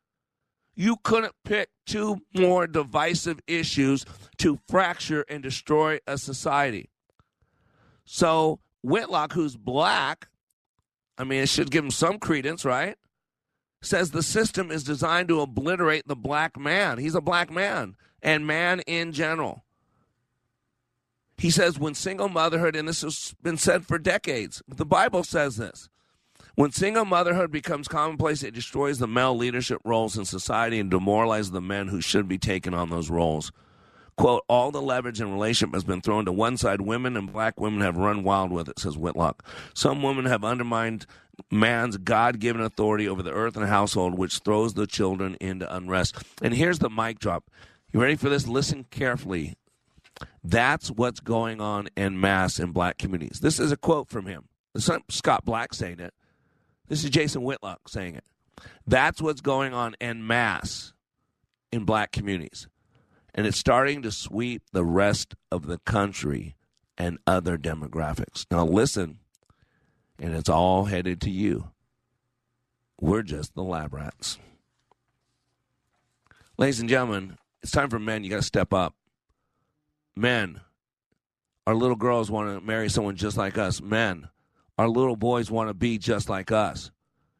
[0.76, 4.06] You couldn't pick two more divisive issues
[4.38, 6.91] to fracture and destroy a society.
[8.06, 10.28] So Whitlock, who's black,
[11.18, 12.98] I mean, it should give him some credence, right?
[13.82, 16.98] Says the system is designed to obliterate the black man.
[16.98, 19.63] He's a black man and man in general.
[21.38, 25.58] He says when single motherhood, and this has been said for decades, the Bible says
[25.58, 25.89] this.
[26.56, 31.52] When single motherhood becomes commonplace, it destroys the male leadership roles in society and demoralizes
[31.52, 33.52] the men who should be taking on those roles.
[34.15, 36.82] Quote, all the leverage in relationship has been thrown to one side.
[36.82, 39.43] Women and black women have run wild with it, says Whitlock.
[39.73, 41.06] Some women have undermined
[41.49, 46.15] man's God given authority over the earth and household, which throws the children into unrest.
[46.41, 47.49] And here's the mic drop.
[47.91, 48.47] You ready for this?
[48.47, 49.56] Listen carefully.
[50.43, 53.39] That's what's going on in mass in black communities.
[53.39, 54.47] This is a quote from him.
[54.73, 56.13] This is Scott Black saying it.
[56.88, 58.26] This is Jason Whitlock saying it.
[58.86, 60.93] That's what's going on in mass
[61.71, 62.67] in black communities
[63.34, 66.56] and it's starting to sweep the rest of the country
[66.98, 68.46] and other demographics.
[68.52, 69.19] Now, listen,
[70.19, 71.72] and it's all headed to you.
[73.00, 74.38] We're just the lab rats.
[76.58, 78.24] Ladies and gentlemen, it's time for men.
[78.24, 78.93] You got to step up.
[80.16, 80.62] Men,
[81.66, 83.82] our little girls want to marry someone just like us.
[83.82, 84.30] Men,
[84.78, 86.91] our little boys want to be just like us.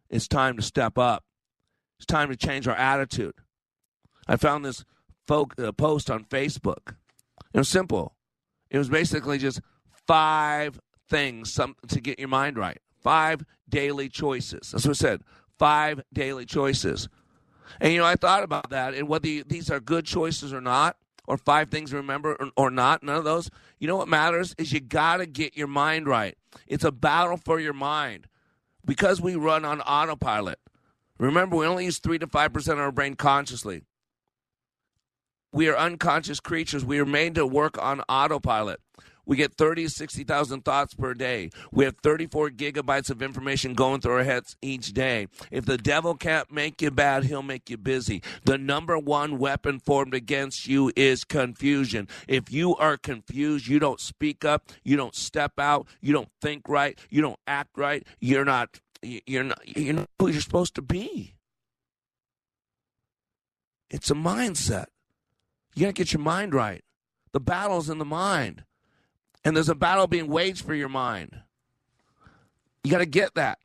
[0.10, 1.24] It's time to step up.
[1.98, 3.36] It's time to change our attitude.
[4.28, 4.84] I found this
[5.28, 6.96] folk, uh, post on Facebook.
[7.54, 8.16] It was simple.
[8.70, 9.62] It was basically just
[10.08, 12.80] five things some, to get your mind right.
[13.02, 14.72] Five daily choices.
[14.72, 15.22] That's what it said.
[15.60, 17.10] Five daily choices.
[17.80, 20.98] And you know, I thought about that and whether these are good choices or not,
[21.28, 23.50] or five things to remember or, or not, none of those.
[23.80, 26.38] You know what matters is you got to get your mind right.
[26.68, 28.28] It's a battle for your mind
[28.86, 30.60] because we run on autopilot.
[31.20, 33.84] Remember, we only use 3 to 5% of our brain consciously.
[35.54, 36.84] We are unconscious creatures.
[36.84, 38.82] We are made to work on autopilot.
[39.26, 41.50] We get 30 to 60,000 thoughts per day.
[41.72, 45.28] We have 34 gigabytes of information going through our heads each day.
[45.50, 48.22] If the devil can't make you bad, he'll make you busy.
[48.44, 52.10] The number one weapon formed against you is confusion.
[52.28, 56.68] If you are confused, you don't speak up, you don't step out, you don't think
[56.68, 60.82] right, you don't act right, you're not you're not you're not who you're supposed to
[60.82, 61.36] be.
[63.90, 64.88] It's a mindset.
[65.76, 66.84] You got to get your mind right.
[67.32, 68.64] The battle's in the mind.
[69.44, 71.42] And there's a battle being waged for your mind.
[72.84, 73.60] You got to get that.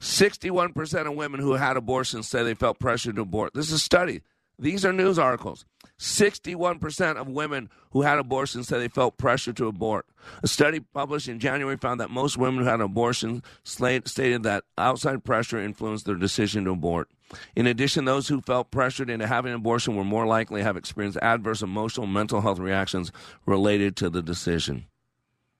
[0.00, 3.52] 61% of women who had abortions say they felt pressure to abort.
[3.54, 4.22] This is a study.
[4.58, 5.64] These are news articles.
[5.98, 10.06] 61% of women who had abortions say they felt pressure to abort.
[10.42, 15.24] A study published in January found that most women who had abortions stated that outside
[15.24, 17.10] pressure influenced their decision to abort.
[17.54, 20.76] In addition, those who felt pressured into having an abortion were more likely to have
[20.76, 23.12] experienced adverse emotional mental health reactions
[23.46, 24.86] related to the decision.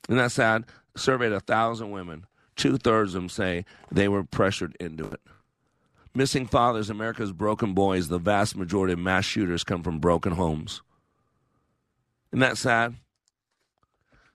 [0.08, 0.64] Isn't that sad?
[0.96, 2.26] Surveyed a thousand women.
[2.56, 5.20] Two thirds of them say they were pressured into it.
[6.14, 10.82] Missing fathers, America's broken boys, the vast majority of mass shooters come from broken homes.
[12.32, 12.96] Isn't that sad?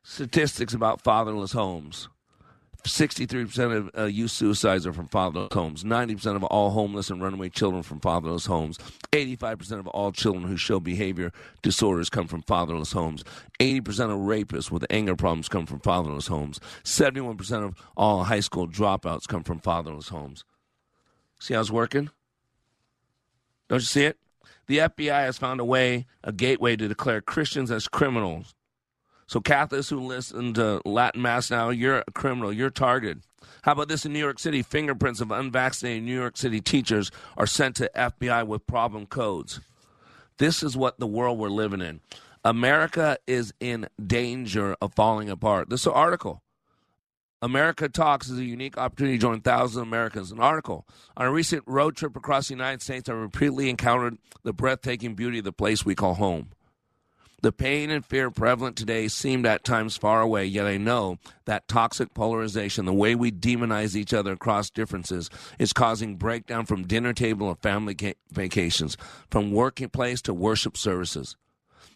[0.03, 2.07] Statistics about fatherless homes.
[2.85, 5.83] 63% of uh, youth suicides are from fatherless homes.
[5.83, 8.77] 90% of all homeless and runaway children from fatherless homes.
[9.11, 11.31] 85% of all children who show behavior
[11.61, 13.23] disorders come from fatherless homes.
[13.59, 13.79] 80%
[14.11, 16.59] of rapists with anger problems come from fatherless homes.
[16.83, 20.43] 71% of all high school dropouts come from fatherless homes.
[21.39, 22.09] See how it's working?
[23.67, 24.17] Don't you see it?
[24.67, 28.53] The FBI has found a way, a gateway to declare Christians as criminals
[29.27, 32.53] so Catholics who listen to Latin Mass now, you're a criminal.
[32.53, 33.21] You're targeted.
[33.63, 34.61] How about this in New York City?
[34.61, 39.59] Fingerprints of unvaccinated New York City teachers are sent to FBI with problem codes.
[40.37, 42.01] This is what the world we're living in.
[42.43, 45.69] America is in danger of falling apart.
[45.69, 46.43] This article.
[47.41, 50.31] America Talks is a unique opportunity to join thousands of Americans.
[50.31, 50.87] An article.
[51.17, 55.39] On a recent road trip across the United States, I repeatedly encountered the breathtaking beauty
[55.39, 56.49] of the place we call home.
[57.41, 61.67] The pain and fear prevalent today seemed at times far away, yet I know that
[61.67, 65.29] toxic polarization, the way we demonize each other across differences,
[65.59, 67.95] is causing breakdown from dinner table and family
[68.31, 68.97] vacations,
[69.29, 71.35] from working place to worship services.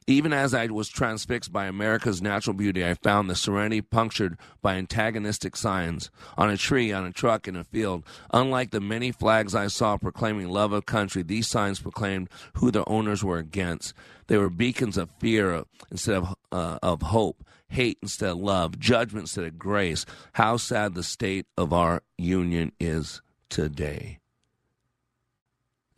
[0.09, 4.73] Even as I was transfixed by America's natural beauty, I found the serenity punctured by
[4.73, 8.03] antagonistic signs on a tree, on a truck, in a field.
[8.33, 12.89] Unlike the many flags I saw proclaiming love of country, these signs proclaimed who their
[12.89, 13.93] owners were against.
[14.25, 19.25] They were beacons of fear instead of, uh, of hope, hate instead of love, judgment
[19.25, 20.07] instead of grace.
[20.33, 24.17] How sad the state of our union is today.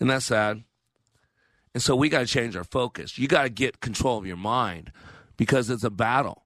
[0.02, 0.66] Isn't that sad?
[1.74, 3.18] And so we got to change our focus.
[3.18, 4.92] You got to get control of your mind
[5.38, 6.46] because it's a battle.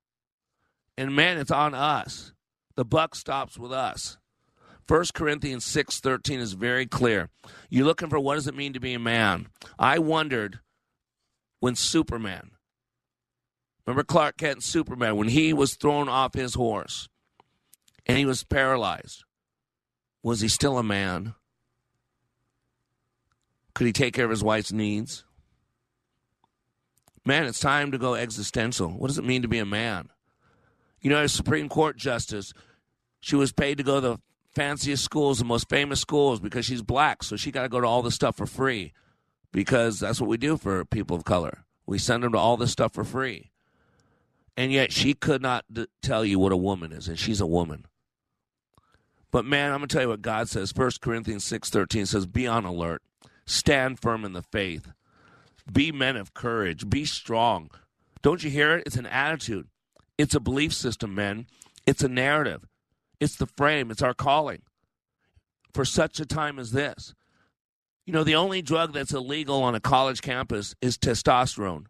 [0.98, 2.34] And man, it's on us.
[2.76, 4.18] The buck stops with us.
[4.88, 7.30] 1 Corinthians 6:13 is very clear.
[7.70, 9.48] You're looking for what does it mean to be a man?
[9.80, 10.60] I wondered
[11.60, 12.52] when Superman
[13.86, 17.08] Remember Clark Kent Superman when he was thrown off his horse
[18.06, 19.24] and he was paralyzed.
[20.24, 21.36] Was he still a man?
[23.76, 25.24] Could he take care of his wife's needs?
[27.26, 28.90] Man, it's time to go existential.
[28.90, 30.10] What does it mean to be a man?
[31.02, 32.54] You know, a Supreme Court justice,
[33.20, 34.18] she was paid to go to the
[34.56, 37.86] fanciest schools, the most famous schools, because she's black, so she got to go to
[37.86, 38.94] all this stuff for free
[39.52, 41.66] because that's what we do for people of color.
[41.86, 43.52] We send them to all this stuff for free.
[44.58, 47.46] And yet she could not d- tell you what a woman is, and she's a
[47.46, 47.86] woman.
[49.32, 50.74] But man, I'm going to tell you what God says.
[50.74, 53.02] 1 Corinthians 6.13 says, be on alert.
[53.46, 54.92] Stand firm in the faith.
[55.72, 56.90] Be men of courage.
[56.90, 57.70] Be strong.
[58.22, 58.84] Don't you hear it?
[58.86, 59.68] It's an attitude.
[60.18, 61.48] It's a belief system, men.
[61.86, 62.68] It's a narrative.
[63.20, 63.92] It's the frame.
[63.92, 64.62] It's our calling
[65.74, 67.14] for such a time as this.
[68.06, 71.86] You know, the only drug that's illegal on a college campus is testosterone.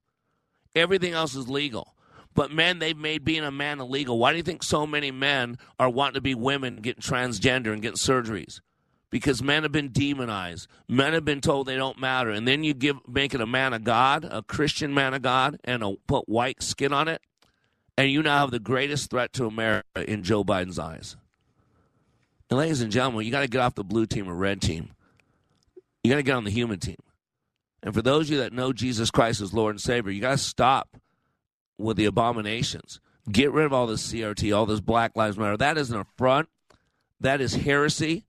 [0.74, 1.96] Everything else is legal.
[2.34, 4.18] But men, they've made being a man illegal.
[4.18, 7.82] Why do you think so many men are wanting to be women, getting transgender and
[7.82, 8.60] getting surgeries?
[9.10, 10.68] Because men have been demonized.
[10.88, 13.74] Men have been told they don't matter, and then you give make it a man
[13.74, 17.22] of God, a Christian man of God, and a, put white skin on it,
[17.98, 21.16] and you now have the greatest threat to America in Joe Biden's eyes.
[22.50, 24.92] And ladies and gentlemen, you got to get off the blue team or red team.
[26.04, 26.98] You got to get on the human team.
[27.82, 30.32] And for those of you that know Jesus Christ as Lord and Savior, you got
[30.32, 30.98] to stop
[31.78, 33.00] with the abominations.
[33.32, 35.58] Get rid of all this CRT, all this Black Lives Matter.
[35.58, 36.50] That is an affront.
[37.20, 38.26] That is heresy.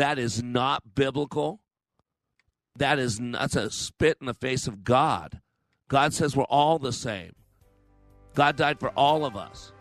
[0.00, 1.60] That is not biblical.
[2.76, 5.42] That is that's a spit in the face of God.
[5.88, 7.32] God says we're all the same.
[8.34, 9.74] God died for all of us,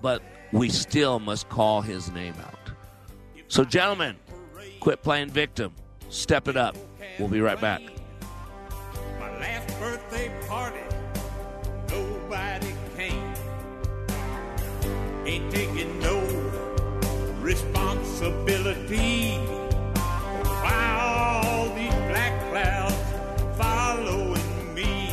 [0.00, 2.70] but we still must call his name out.
[3.48, 4.16] So, gentlemen,
[4.80, 5.74] quit playing victim.
[6.08, 6.74] Step it up.
[7.18, 7.82] We'll be right back.
[9.18, 10.80] My last birthday party,
[11.90, 13.34] nobody came.
[15.26, 16.29] Ain't taking no
[17.50, 19.32] responsibility.
[20.62, 22.94] Why all these black clouds
[23.58, 25.10] following me?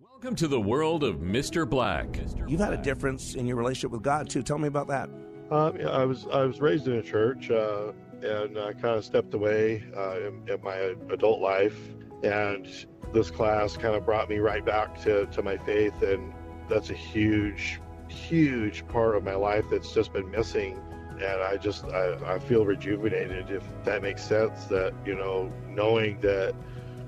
[0.00, 1.68] Welcome to the world of Mr.
[1.68, 2.06] Black.
[2.46, 4.44] You've had a difference in your relationship with God too.
[4.44, 5.10] Tell me about that.
[5.50, 7.90] Um, yeah, I was I was raised in a church uh,
[8.22, 11.76] and uh, kind of stepped away uh, in, in my adult life,
[12.22, 12.68] and
[13.12, 16.32] this class kind of brought me right back to, to my faith, and
[16.68, 17.80] that's a huge,
[18.12, 20.80] huge part of my life that's just been missing.
[21.12, 24.64] And I just I, I feel rejuvenated, if that makes sense.
[24.66, 26.54] That you know, knowing that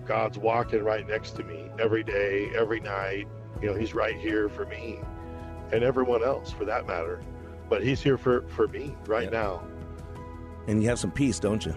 [0.05, 3.27] God's walking right next to me every day, every night.
[3.63, 5.01] You know, He's right here for me,
[5.73, 7.21] and everyone else for that matter
[7.69, 9.63] but he's here for for me right now.
[10.67, 11.75] And you have some peace, don't you?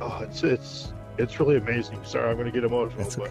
[0.00, 2.02] Oh, it's it's it's really amazing.
[2.04, 3.30] Sorry, I'm going to get emotional, That's but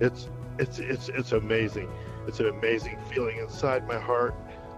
[0.00, 1.90] it's it's it's it's amazing.
[2.26, 4.34] It's an amazing feeling inside my heart.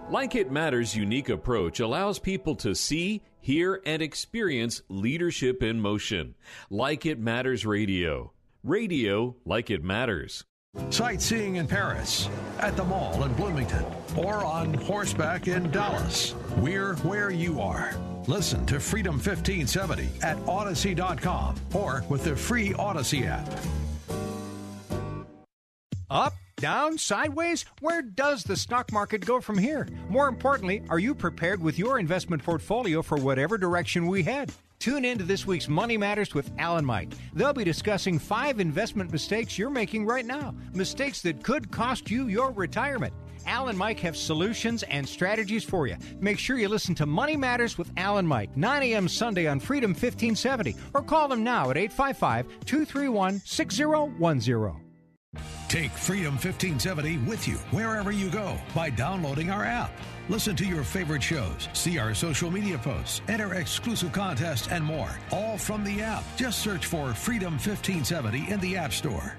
[0.09, 6.35] Like It Matters' unique approach allows people to see, hear, and experience leadership in motion.
[6.69, 8.33] Like It Matters Radio.
[8.63, 10.43] Radio like it matters.
[10.89, 12.29] Sightseeing in Paris,
[12.59, 13.85] at the mall in Bloomington,
[14.17, 16.35] or on horseback in Dallas.
[16.57, 17.95] We're where you are.
[18.27, 23.49] Listen to Freedom 1570 at Odyssey.com or with the free Odyssey app.
[26.11, 27.65] Up, down, sideways?
[27.81, 29.87] Where does the stock market go from here?
[30.09, 34.51] More importantly, are you prepared with your investment portfolio for whatever direction we head?
[34.79, 37.11] Tune in to this week's Money Matters with Alan Mike.
[37.33, 42.27] They'll be discussing five investment mistakes you're making right now, mistakes that could cost you
[42.27, 43.13] your retirement.
[43.45, 45.97] Alan Mike have solutions and strategies for you.
[46.19, 49.07] Make sure you listen to Money Matters with Alan Mike, 9 a.m.
[49.07, 54.88] Sunday on Freedom 1570, or call them now at 855 231 6010.
[55.69, 59.91] Take Freedom 1570 with you wherever you go by downloading our app.
[60.27, 65.11] Listen to your favorite shows, see our social media posts, enter exclusive contests, and more.
[65.31, 66.23] All from the app.
[66.35, 69.37] Just search for Freedom 1570 in the App Store.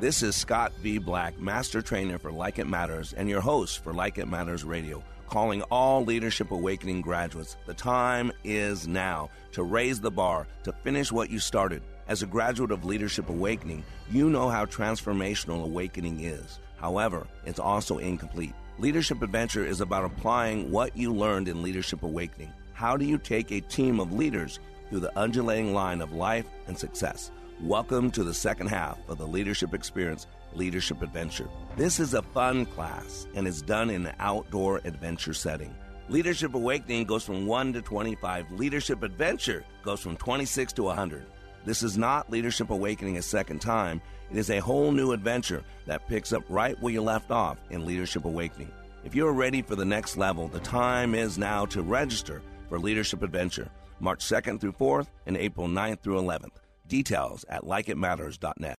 [0.00, 0.96] This is Scott V.
[0.96, 5.04] Black, Master Trainer for Like It Matters, and your host for Like It Matters Radio,
[5.28, 7.58] calling all Leadership Awakening graduates.
[7.66, 11.82] The time is now to raise the bar, to finish what you started.
[12.08, 13.82] As a graduate of Leadership Awakening,
[14.12, 16.60] you know how transformational awakening is.
[16.76, 18.54] However, it's also incomplete.
[18.78, 22.52] Leadership Adventure is about applying what you learned in Leadership Awakening.
[22.74, 26.78] How do you take a team of leaders through the undulating line of life and
[26.78, 27.32] success?
[27.60, 31.48] Welcome to the second half of the Leadership Experience Leadership Adventure.
[31.76, 35.74] This is a fun class and is done in an outdoor adventure setting.
[36.08, 38.52] Leadership Awakening goes from 1 to 25.
[38.52, 41.26] Leadership Adventure goes from 26 to 100.
[41.66, 44.00] This is not Leadership Awakening a second time.
[44.30, 47.84] It is a whole new adventure that picks up right where you left off in
[47.84, 48.70] Leadership Awakening.
[49.04, 53.24] If you're ready for the next level, the time is now to register for Leadership
[53.24, 56.54] Adventure, March 2nd through 4th and April 9th through 11th.
[56.86, 58.76] Details at likeitmatters.net.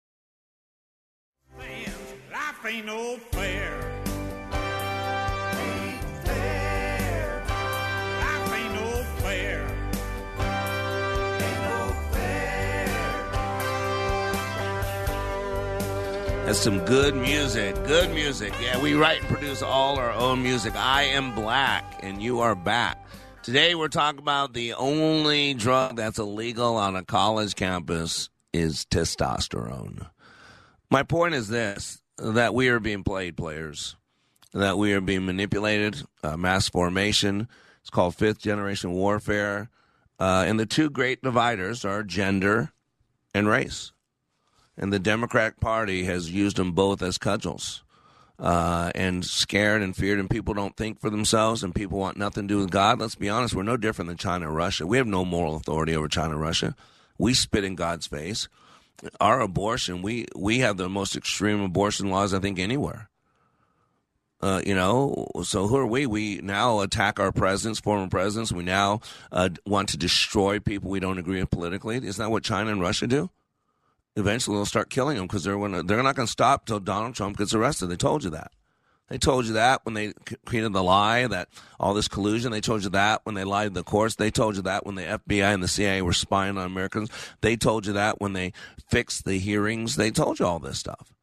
[1.60, 4.02] Life ain't no fair.
[5.60, 7.44] Ain't fair.
[8.22, 9.77] Life ain't no fair.
[16.48, 17.76] That's some good music.
[17.84, 18.54] Good music.
[18.62, 20.78] Yeah, we write and produce all our own music.
[20.78, 23.06] I am black, and you are back.
[23.44, 30.08] Today, we're talking about the only drug that's illegal on a college campus is testosterone.
[30.90, 33.98] My point is this that we are being played players,
[34.54, 37.50] that we are being manipulated, uh, mass formation.
[37.82, 39.70] It's called fifth generation warfare.
[40.18, 42.72] Uh, and the two great dividers are gender
[43.34, 43.92] and race.
[44.78, 47.84] And the Democratic Party has used them both as cudgels.
[48.40, 52.48] Uh, and scared and feared, and people don't think for themselves, and people want nothing
[52.48, 53.00] to do with God.
[53.00, 54.86] Let's be honest, we're no different than China Russia.
[54.86, 56.76] We have no moral authority over China Russia.
[57.18, 58.48] We spit in God's face.
[59.20, 63.10] Our abortion, we, we have the most extreme abortion laws, I think, anywhere.
[64.40, 66.06] Uh, you know, so who are we?
[66.06, 68.52] We now attack our presidents, former presidents.
[68.52, 69.02] We now
[69.32, 71.96] uh, want to destroy people we don't agree with politically.
[71.96, 73.32] Isn't that what China and Russia do?
[74.18, 77.14] Eventually, they'll start killing them because they're gonna, they're not going to stop till Donald
[77.14, 77.88] Trump gets arrested.
[77.88, 78.52] They told you that.
[79.10, 80.14] They told you that when they
[80.46, 81.50] created the lie that
[81.80, 82.52] all this collusion.
[82.52, 84.16] They told you that when they lied to the courts.
[84.16, 87.10] They told you that when the FBI and the CIA were spying on Americans.
[87.42, 88.54] They told you that when they
[88.90, 89.96] fixed the hearings.
[89.96, 91.14] They told you all this stuff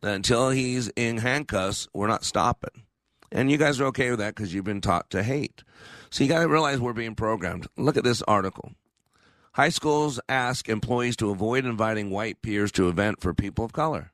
[0.00, 2.82] That until he's in handcuffs, we're not stopping.
[3.30, 5.62] And you guys are okay with that because you've been taught to hate.
[6.10, 7.66] So you got to realize we're being programmed.
[7.76, 8.72] Look at this article.
[9.58, 14.12] High schools ask employees to avoid inviting white peers to event for people of color.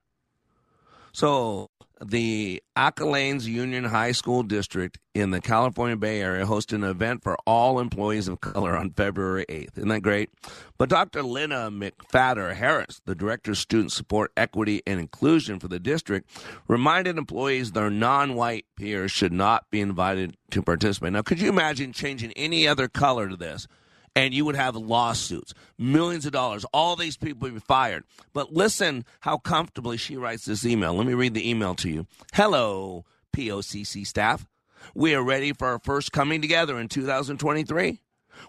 [1.12, 1.68] So
[2.02, 7.36] the Acalanes Union High School District in the California Bay Area hosted an event for
[7.46, 9.76] all employees of color on February 8th.
[9.76, 10.30] Isn't that great?
[10.78, 11.20] But Dr.
[11.20, 16.30] Lynna McFadder Harris, the Director of Student Support, Equity, and Inclusion for the district,
[16.68, 21.12] reminded employees their non white peers should not be invited to participate.
[21.12, 23.68] Now, could you imagine changing any other color to this?
[24.16, 26.64] And you would have lawsuits, millions of dollars.
[26.72, 28.04] All these people would be fired.
[28.32, 30.94] But listen how comfortably she writes this email.
[30.94, 32.06] Let me read the email to you.
[32.32, 33.04] Hello,
[33.34, 34.46] POCC staff.
[34.94, 38.00] We are ready for our first coming together in 2023.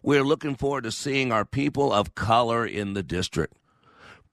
[0.03, 3.57] We are looking forward to seeing our people of color in the district.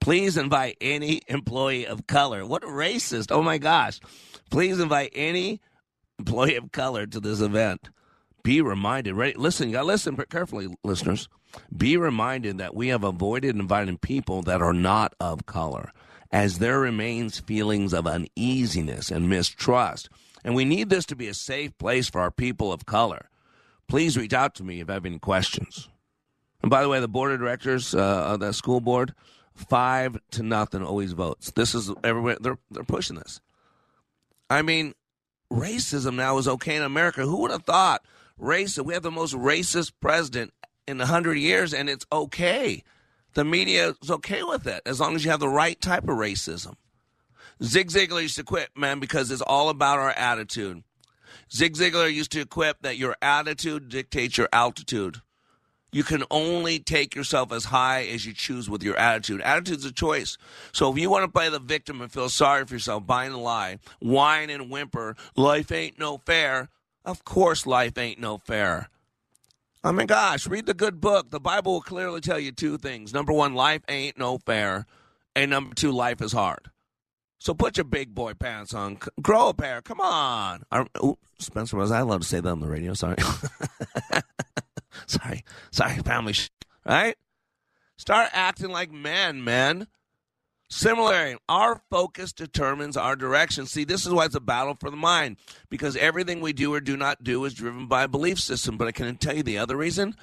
[0.01, 2.45] Please invite any employee of color.
[2.45, 3.31] What a racist.
[3.31, 3.99] Oh my gosh.
[4.49, 5.61] Please invite any
[6.19, 7.89] employee of color to this event
[8.43, 9.37] be reminded, right?
[9.37, 11.29] Listen, you got to listen carefully, listeners.
[11.75, 15.91] Be reminded that we have avoided inviting people that are not of color,
[16.31, 20.09] as there remains feelings of uneasiness and mistrust.
[20.43, 23.29] And we need this to be a safe place for our people of color.
[23.87, 25.87] Please reach out to me if you have any questions.
[26.61, 27.99] And by the way, the board of directors uh,
[28.33, 29.13] of the school board,
[29.53, 31.51] five to nothing, always votes.
[31.51, 32.37] This is everywhere.
[32.39, 33.41] They're they're pushing this.
[34.49, 34.93] I mean,
[35.51, 37.21] racism now is okay in America.
[37.21, 38.03] Who would have thought
[38.39, 38.85] racist.
[38.85, 40.53] We have the most racist president
[40.87, 42.83] in a hundred years, and it's okay.
[43.33, 46.17] The media is okay with it as long as you have the right type of
[46.17, 46.75] racism.
[47.63, 50.83] Zig Ziglar used to quit, man, because it's all about our attitude.
[51.51, 55.21] Zig Ziglar used to equip that your attitude dictates your altitude.
[55.91, 59.41] You can only take yourself as high as you choose with your attitude.
[59.41, 60.39] Attitude's a choice.
[60.71, 63.37] So if you want to play the victim and feel sorry for yourself, buy a
[63.37, 66.69] lie, whine and whimper, life ain't no fair,
[67.05, 68.89] of course, life ain't no fair.
[69.83, 71.29] I mean, gosh, read the good book.
[71.29, 73.13] The Bible will clearly tell you two things.
[73.13, 74.85] Number one, life ain't no fair.
[75.35, 76.69] And number two, life is hard.
[77.39, 78.97] So put your big boy pants on.
[79.21, 79.81] Grow a pair.
[79.81, 80.63] Come on.
[80.71, 82.93] I, ooh, Spencer, was I allowed to say that on the radio?
[82.93, 83.17] Sorry.
[85.07, 85.43] sorry.
[85.71, 86.31] Sorry, family.
[86.31, 86.49] Sh-
[86.85, 87.17] right?
[87.97, 89.87] Start acting like men, men.
[90.73, 93.67] Similarly, our focus determines our direction.
[93.67, 95.37] See, this is why it's a battle for the mind,
[95.69, 98.75] because everything we do or do not do is driven by a belief system.
[98.77, 100.15] But I can tell you the other reason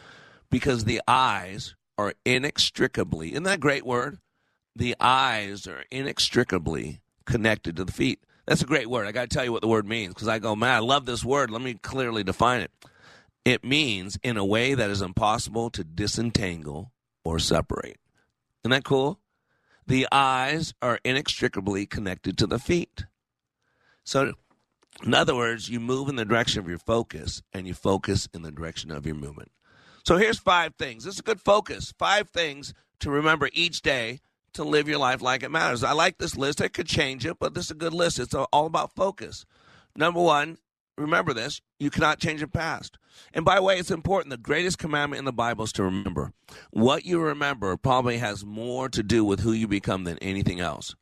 [0.50, 4.18] because the eyes are inextricably, isn't that a great word?
[4.74, 8.18] The eyes are inextricably connected to the feet.
[8.44, 9.06] That's a great word.
[9.06, 11.06] I got to tell you what the word means because I go, man, I love
[11.06, 11.52] this word.
[11.52, 12.72] Let me clearly define it.
[13.44, 16.90] It means in a way that is impossible to disentangle
[17.24, 17.98] or separate.
[18.64, 19.19] Isn't that cool?
[19.90, 23.06] The eyes are inextricably connected to the feet.
[24.04, 24.34] So,
[25.02, 28.42] in other words, you move in the direction of your focus and you focus in
[28.42, 29.50] the direction of your movement.
[30.06, 31.02] So, here's five things.
[31.02, 31.92] This is a good focus.
[31.98, 34.20] Five things to remember each day
[34.52, 35.82] to live your life like it matters.
[35.82, 36.62] I like this list.
[36.62, 38.20] I could change it, but this is a good list.
[38.20, 39.44] It's all about focus.
[39.96, 40.58] Number one,
[40.96, 42.98] remember this you cannot change the past.
[43.32, 44.30] And by the way, it's important.
[44.30, 46.32] The greatest commandment in the Bible is to remember.
[46.70, 50.94] What you remember probably has more to do with who you become than anything else.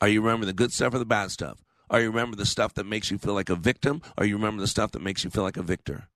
[0.00, 1.62] Are you remember the good stuff or the bad stuff?
[1.88, 4.02] Are you remember the stuff that makes you feel like a victim?
[4.16, 6.08] Or you remember the stuff that makes you feel like a victor?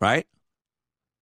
[0.00, 0.26] Right?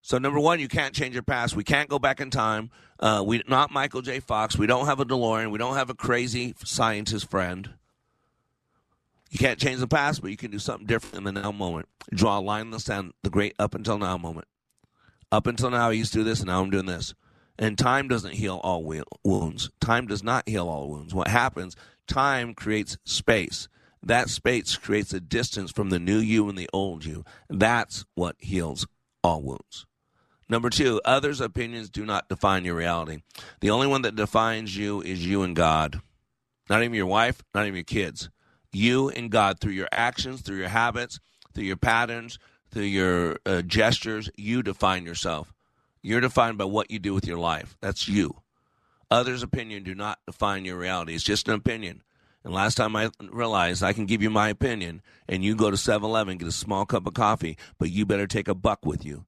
[0.03, 1.57] So number one, you can't change your past.
[1.57, 2.71] We can't go back in time.
[3.01, 4.21] Uh, we not Michael J.
[4.21, 4.57] Fox.
[4.57, 5.51] We don't have a DeLorean.
[5.51, 7.71] We don't have a crazy scientist friend.
[9.31, 11.89] You can't change the past, but you can do something different in the now moment.
[12.13, 14.47] Draw a line in the sand, the great up until now moment.
[15.33, 17.15] Up until now, I used to do this, and now I'm doing this.
[17.59, 18.85] And time doesn't heal all
[19.25, 19.71] wounds.
[19.81, 21.15] Time does not heal all wounds.
[21.15, 21.75] What happens,
[22.07, 23.69] time creates space.
[24.03, 27.25] That space creates a distance from the new you and the old you.
[27.49, 28.87] That's what heals
[29.25, 29.87] all wounds.
[30.49, 33.23] Number two, others' opinions do not define your reality.
[33.61, 36.01] The only one that defines you is you and God.
[36.71, 38.29] Not even your wife, not even your kids
[38.77, 41.19] you and God through your actions, through your habits,
[41.55, 42.39] through your patterns,
[42.71, 44.31] through your uh, gestures.
[44.37, 45.53] You define yourself.
[46.03, 47.77] You're defined by what you do with your life.
[47.81, 48.43] That's you.
[49.11, 51.15] Others' opinion do not define your reality.
[51.15, 52.03] It's just an opinion.
[52.45, 55.77] And last time I realized I can give you my opinion, and you go to
[55.77, 59.05] 7 Eleven, get a small cup of coffee, but you better take a buck with
[59.05, 59.25] you,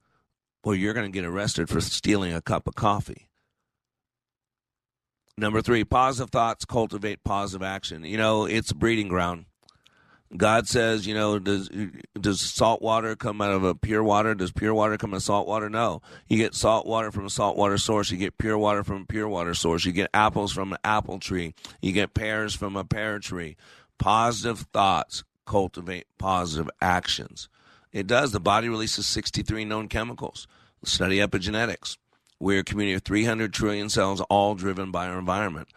[0.63, 3.28] or you're going to get arrested for stealing a cup of coffee.
[5.39, 8.03] Number three, positive thoughts cultivate positive action.
[8.03, 9.45] You know, it's breeding ground.
[10.37, 11.71] God says, you know, does
[12.21, 14.35] does salt water come out of a pure water?
[14.35, 15.71] Does pure water come out of salt water?
[15.71, 16.03] No.
[16.27, 18.11] You get salt water from a salt water source.
[18.11, 19.85] You get pure water from a pure water source.
[19.85, 21.55] You get apples from an apple tree.
[21.81, 23.57] You get pears from a pear tree.
[23.97, 27.49] Positive thoughts cultivate positive actions.
[27.93, 28.33] It does.
[28.33, 30.49] The body releases 63 known chemicals.
[30.85, 31.97] Study epigenetics.
[32.41, 35.69] We're a community of 300 trillion cells, all driven by our environment.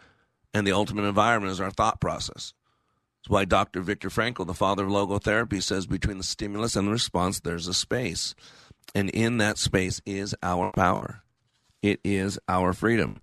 [0.54, 2.54] And the ultimate environment is our thought process.
[3.22, 3.80] That's why Dr.
[3.80, 7.74] Viktor Frankl, the father of logotherapy, says between the stimulus and the response, there's a
[7.74, 8.34] space.
[8.94, 11.22] And in that space is our power,
[11.82, 13.20] it is our freedom.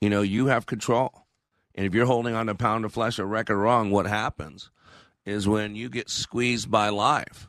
[0.00, 1.26] You know, you have control.
[1.74, 4.70] And if you're holding on to a pound of flesh or record wrong, what happens
[5.24, 7.48] is when you get squeezed by life,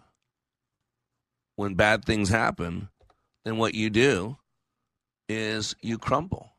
[1.55, 2.89] when bad things happen,
[3.43, 4.37] then what you do
[5.27, 6.53] is you crumble.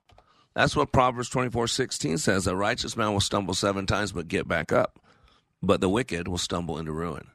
[0.55, 2.47] That's what Proverbs 24 16 says.
[2.47, 4.99] A righteous man will stumble seven times but get back up,
[5.63, 7.29] but the wicked will stumble into ruin.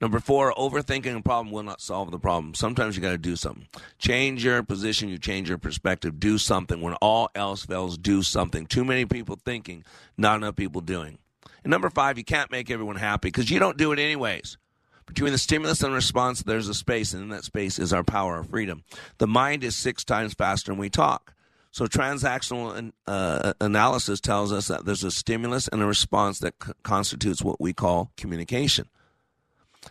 [0.00, 2.54] Number four, overthinking a problem will not solve the problem.
[2.54, 3.66] Sometimes you got to do something.
[3.98, 6.80] Change your position, you change your perspective, do something.
[6.80, 8.66] When all else fails, do something.
[8.66, 9.84] Too many people thinking,
[10.16, 11.18] not enough people doing.
[11.64, 14.56] And number five, you can't make everyone happy because you don't do it anyways.
[15.08, 18.36] Between the stimulus and response, there's a space, and in that space is our power,
[18.36, 18.84] our freedom.
[19.18, 21.34] The mind is six times faster than we talk.
[21.70, 26.72] So transactional uh, analysis tells us that there's a stimulus and a response that c-
[26.82, 28.88] constitutes what we call communication.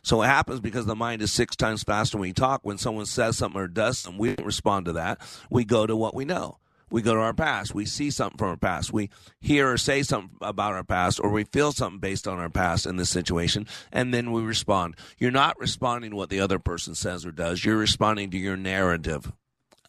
[0.04, 2.62] So it happens because the mind is six times faster when we talk.
[2.64, 5.20] When someone says something or does something, we respond to that.
[5.50, 6.58] We go to what we know.
[6.90, 7.76] We go to our past.
[7.76, 8.94] We see something from our past.
[8.94, 9.10] We
[9.40, 12.86] hear or say something about our past, or we feel something based on our past
[12.86, 14.96] in this situation, and then we respond.
[15.18, 17.66] You're not responding to what the other person says or does.
[17.66, 19.32] You're responding to your narrative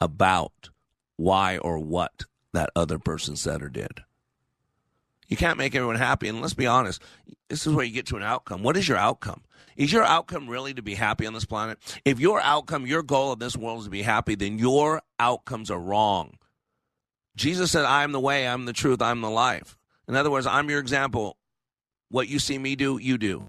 [0.01, 0.70] about
[1.16, 4.03] why or what that other person said or did.
[5.28, 6.28] You can't make everyone happy.
[6.28, 7.03] And let's be honest,
[7.49, 8.62] this is where you get to an outcome.
[8.62, 9.42] What is your outcome?
[9.76, 11.78] Is your outcome really to be happy on this planet?
[12.05, 15.70] If your outcome, your goal of this world is to be happy, then your outcomes
[15.70, 16.38] are wrong.
[17.39, 19.78] Jesus said, I am the way, I'm the truth, I'm the life.
[20.09, 21.36] In other words, I'm your example.
[22.11, 23.49] What you see me do, you do.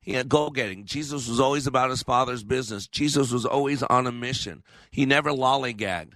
[0.00, 0.84] He had goal getting.
[0.84, 2.86] Jesus was always about his father's business.
[2.86, 4.62] Jesus was always on a mission.
[4.90, 6.12] He never lollygagged.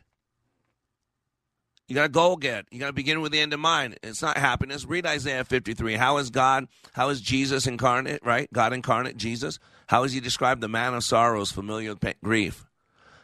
[1.86, 2.66] You got to goal get.
[2.70, 3.98] You got to begin with the end in mind.
[4.02, 4.84] It's not happiness.
[4.84, 5.94] Read Isaiah 53.
[5.94, 8.52] How is God, how is Jesus incarnate, right?
[8.52, 9.58] God incarnate, Jesus.
[9.86, 12.67] How is he described the man of sorrows, familiar with grief?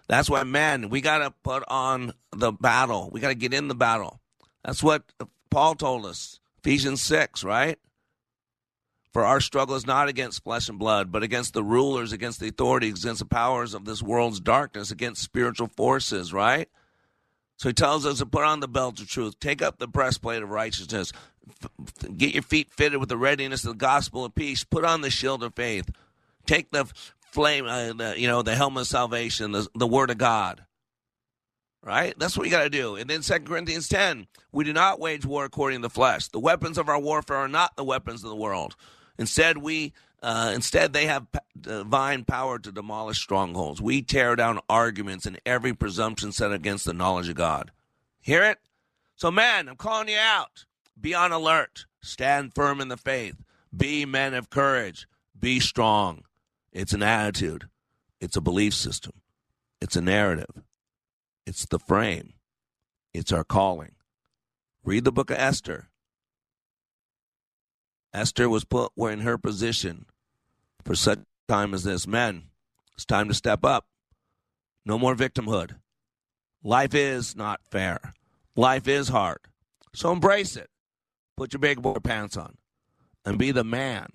[0.06, 3.08] That's why, man, we got to put on the battle.
[3.10, 4.20] We got to get in the battle.
[4.64, 5.04] That's what
[5.50, 6.40] Paul told us.
[6.58, 7.78] Ephesians 6, right?
[9.12, 12.48] For our struggle is not against flesh and blood, but against the rulers, against the
[12.48, 16.68] authorities, against the powers of this world's darkness, against spiritual forces, right?
[17.56, 20.42] So he tells us to put on the belt of truth, take up the breastplate
[20.42, 21.12] of righteousness,
[22.16, 25.10] get your feet fitted with the readiness of the gospel of peace, put on the
[25.10, 25.88] shield of faith,
[26.46, 26.86] take the
[27.34, 30.64] flame, uh, the, you know, the helmet of salvation, the, the word of God.
[31.82, 32.14] Right?
[32.18, 32.96] That's what you got to do.
[32.96, 36.28] And then 2 Corinthians 10, we do not wage war according to the flesh.
[36.28, 38.74] The weapons of our warfare are not the weapons of the world.
[39.18, 39.92] Instead, we
[40.24, 41.26] uh, instead, they have
[41.60, 43.82] divine power to demolish strongholds.
[43.82, 47.72] We tear down arguments and every presumption set against the knowledge of God.
[48.22, 48.56] Hear it?
[49.16, 50.64] So, man, I'm calling you out.
[50.98, 51.84] Be on alert.
[52.00, 53.36] Stand firm in the faith.
[53.76, 55.06] Be men of courage.
[55.38, 56.24] Be strong.
[56.74, 57.68] It's an attitude,
[58.20, 59.12] it's a belief system,
[59.80, 60.62] it's a narrative,
[61.46, 62.34] it's the frame,
[63.12, 63.92] it's our calling.
[64.82, 65.88] Read the book of Esther.
[68.12, 70.06] Esther was put where in her position
[70.84, 72.08] for such time as this.
[72.08, 72.44] Men,
[72.94, 73.86] it's time to step up.
[74.84, 75.76] No more victimhood.
[76.62, 78.12] Life is not fair.
[78.56, 79.38] Life is hard.
[79.94, 80.70] So embrace it.
[81.36, 82.56] Put your big boy pants on
[83.24, 84.08] and be the man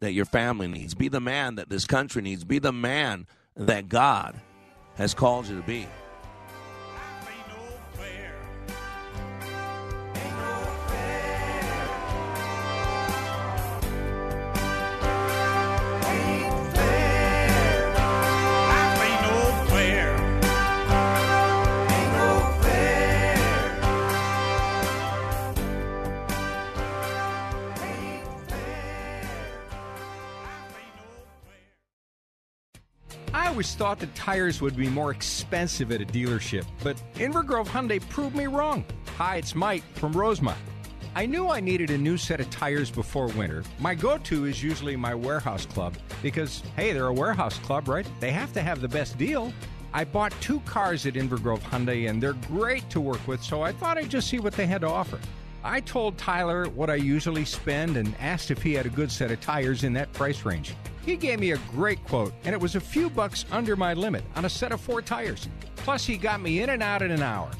[0.00, 0.94] that your family needs.
[0.94, 2.44] Be the man that this country needs.
[2.44, 3.26] Be the man
[3.56, 4.40] that God
[4.94, 5.86] has called you to be.
[33.58, 37.98] Always thought that tires would be more expensive at a dealership, but Inver Grove Hyundai
[38.08, 38.84] proved me wrong.
[39.16, 40.60] Hi, it's Mike from Rosemont.
[41.16, 43.64] I knew I needed a new set of tires before winter.
[43.80, 48.06] My go to is usually my warehouse club because, hey, they're a warehouse club, right?
[48.20, 49.52] They have to have the best deal.
[49.92, 53.62] I bought two cars at Inver Grove Hyundai and they're great to work with, so
[53.62, 55.18] I thought I'd just see what they had to offer.
[55.64, 59.32] I told Tyler what I usually spend and asked if he had a good set
[59.32, 60.76] of tires in that price range.
[61.08, 64.22] He gave me a great quote, and it was a few bucks under my limit
[64.36, 65.48] on a set of four tires.
[65.76, 67.50] Plus, he got me in and out in an hour.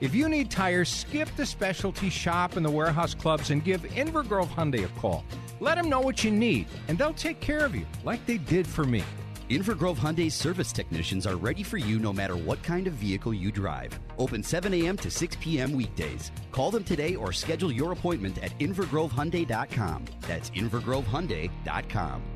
[0.00, 4.26] If you need tires, skip the specialty shop and the warehouse clubs and give Inver
[4.26, 5.24] Grove Hyundai a call.
[5.60, 8.66] Let them know what you need, and they'll take care of you like they did
[8.66, 9.04] for me.
[9.50, 13.32] Inver Grove Hyundai service technicians are ready for you no matter what kind of vehicle
[13.32, 13.96] you drive.
[14.18, 14.96] Open 7 a.m.
[14.96, 15.74] to 6 p.m.
[15.74, 16.32] weekdays.
[16.50, 20.06] Call them today or schedule your appointment at InvergroveHyundai.com.
[20.22, 22.35] That's InvergroveHyundai.com.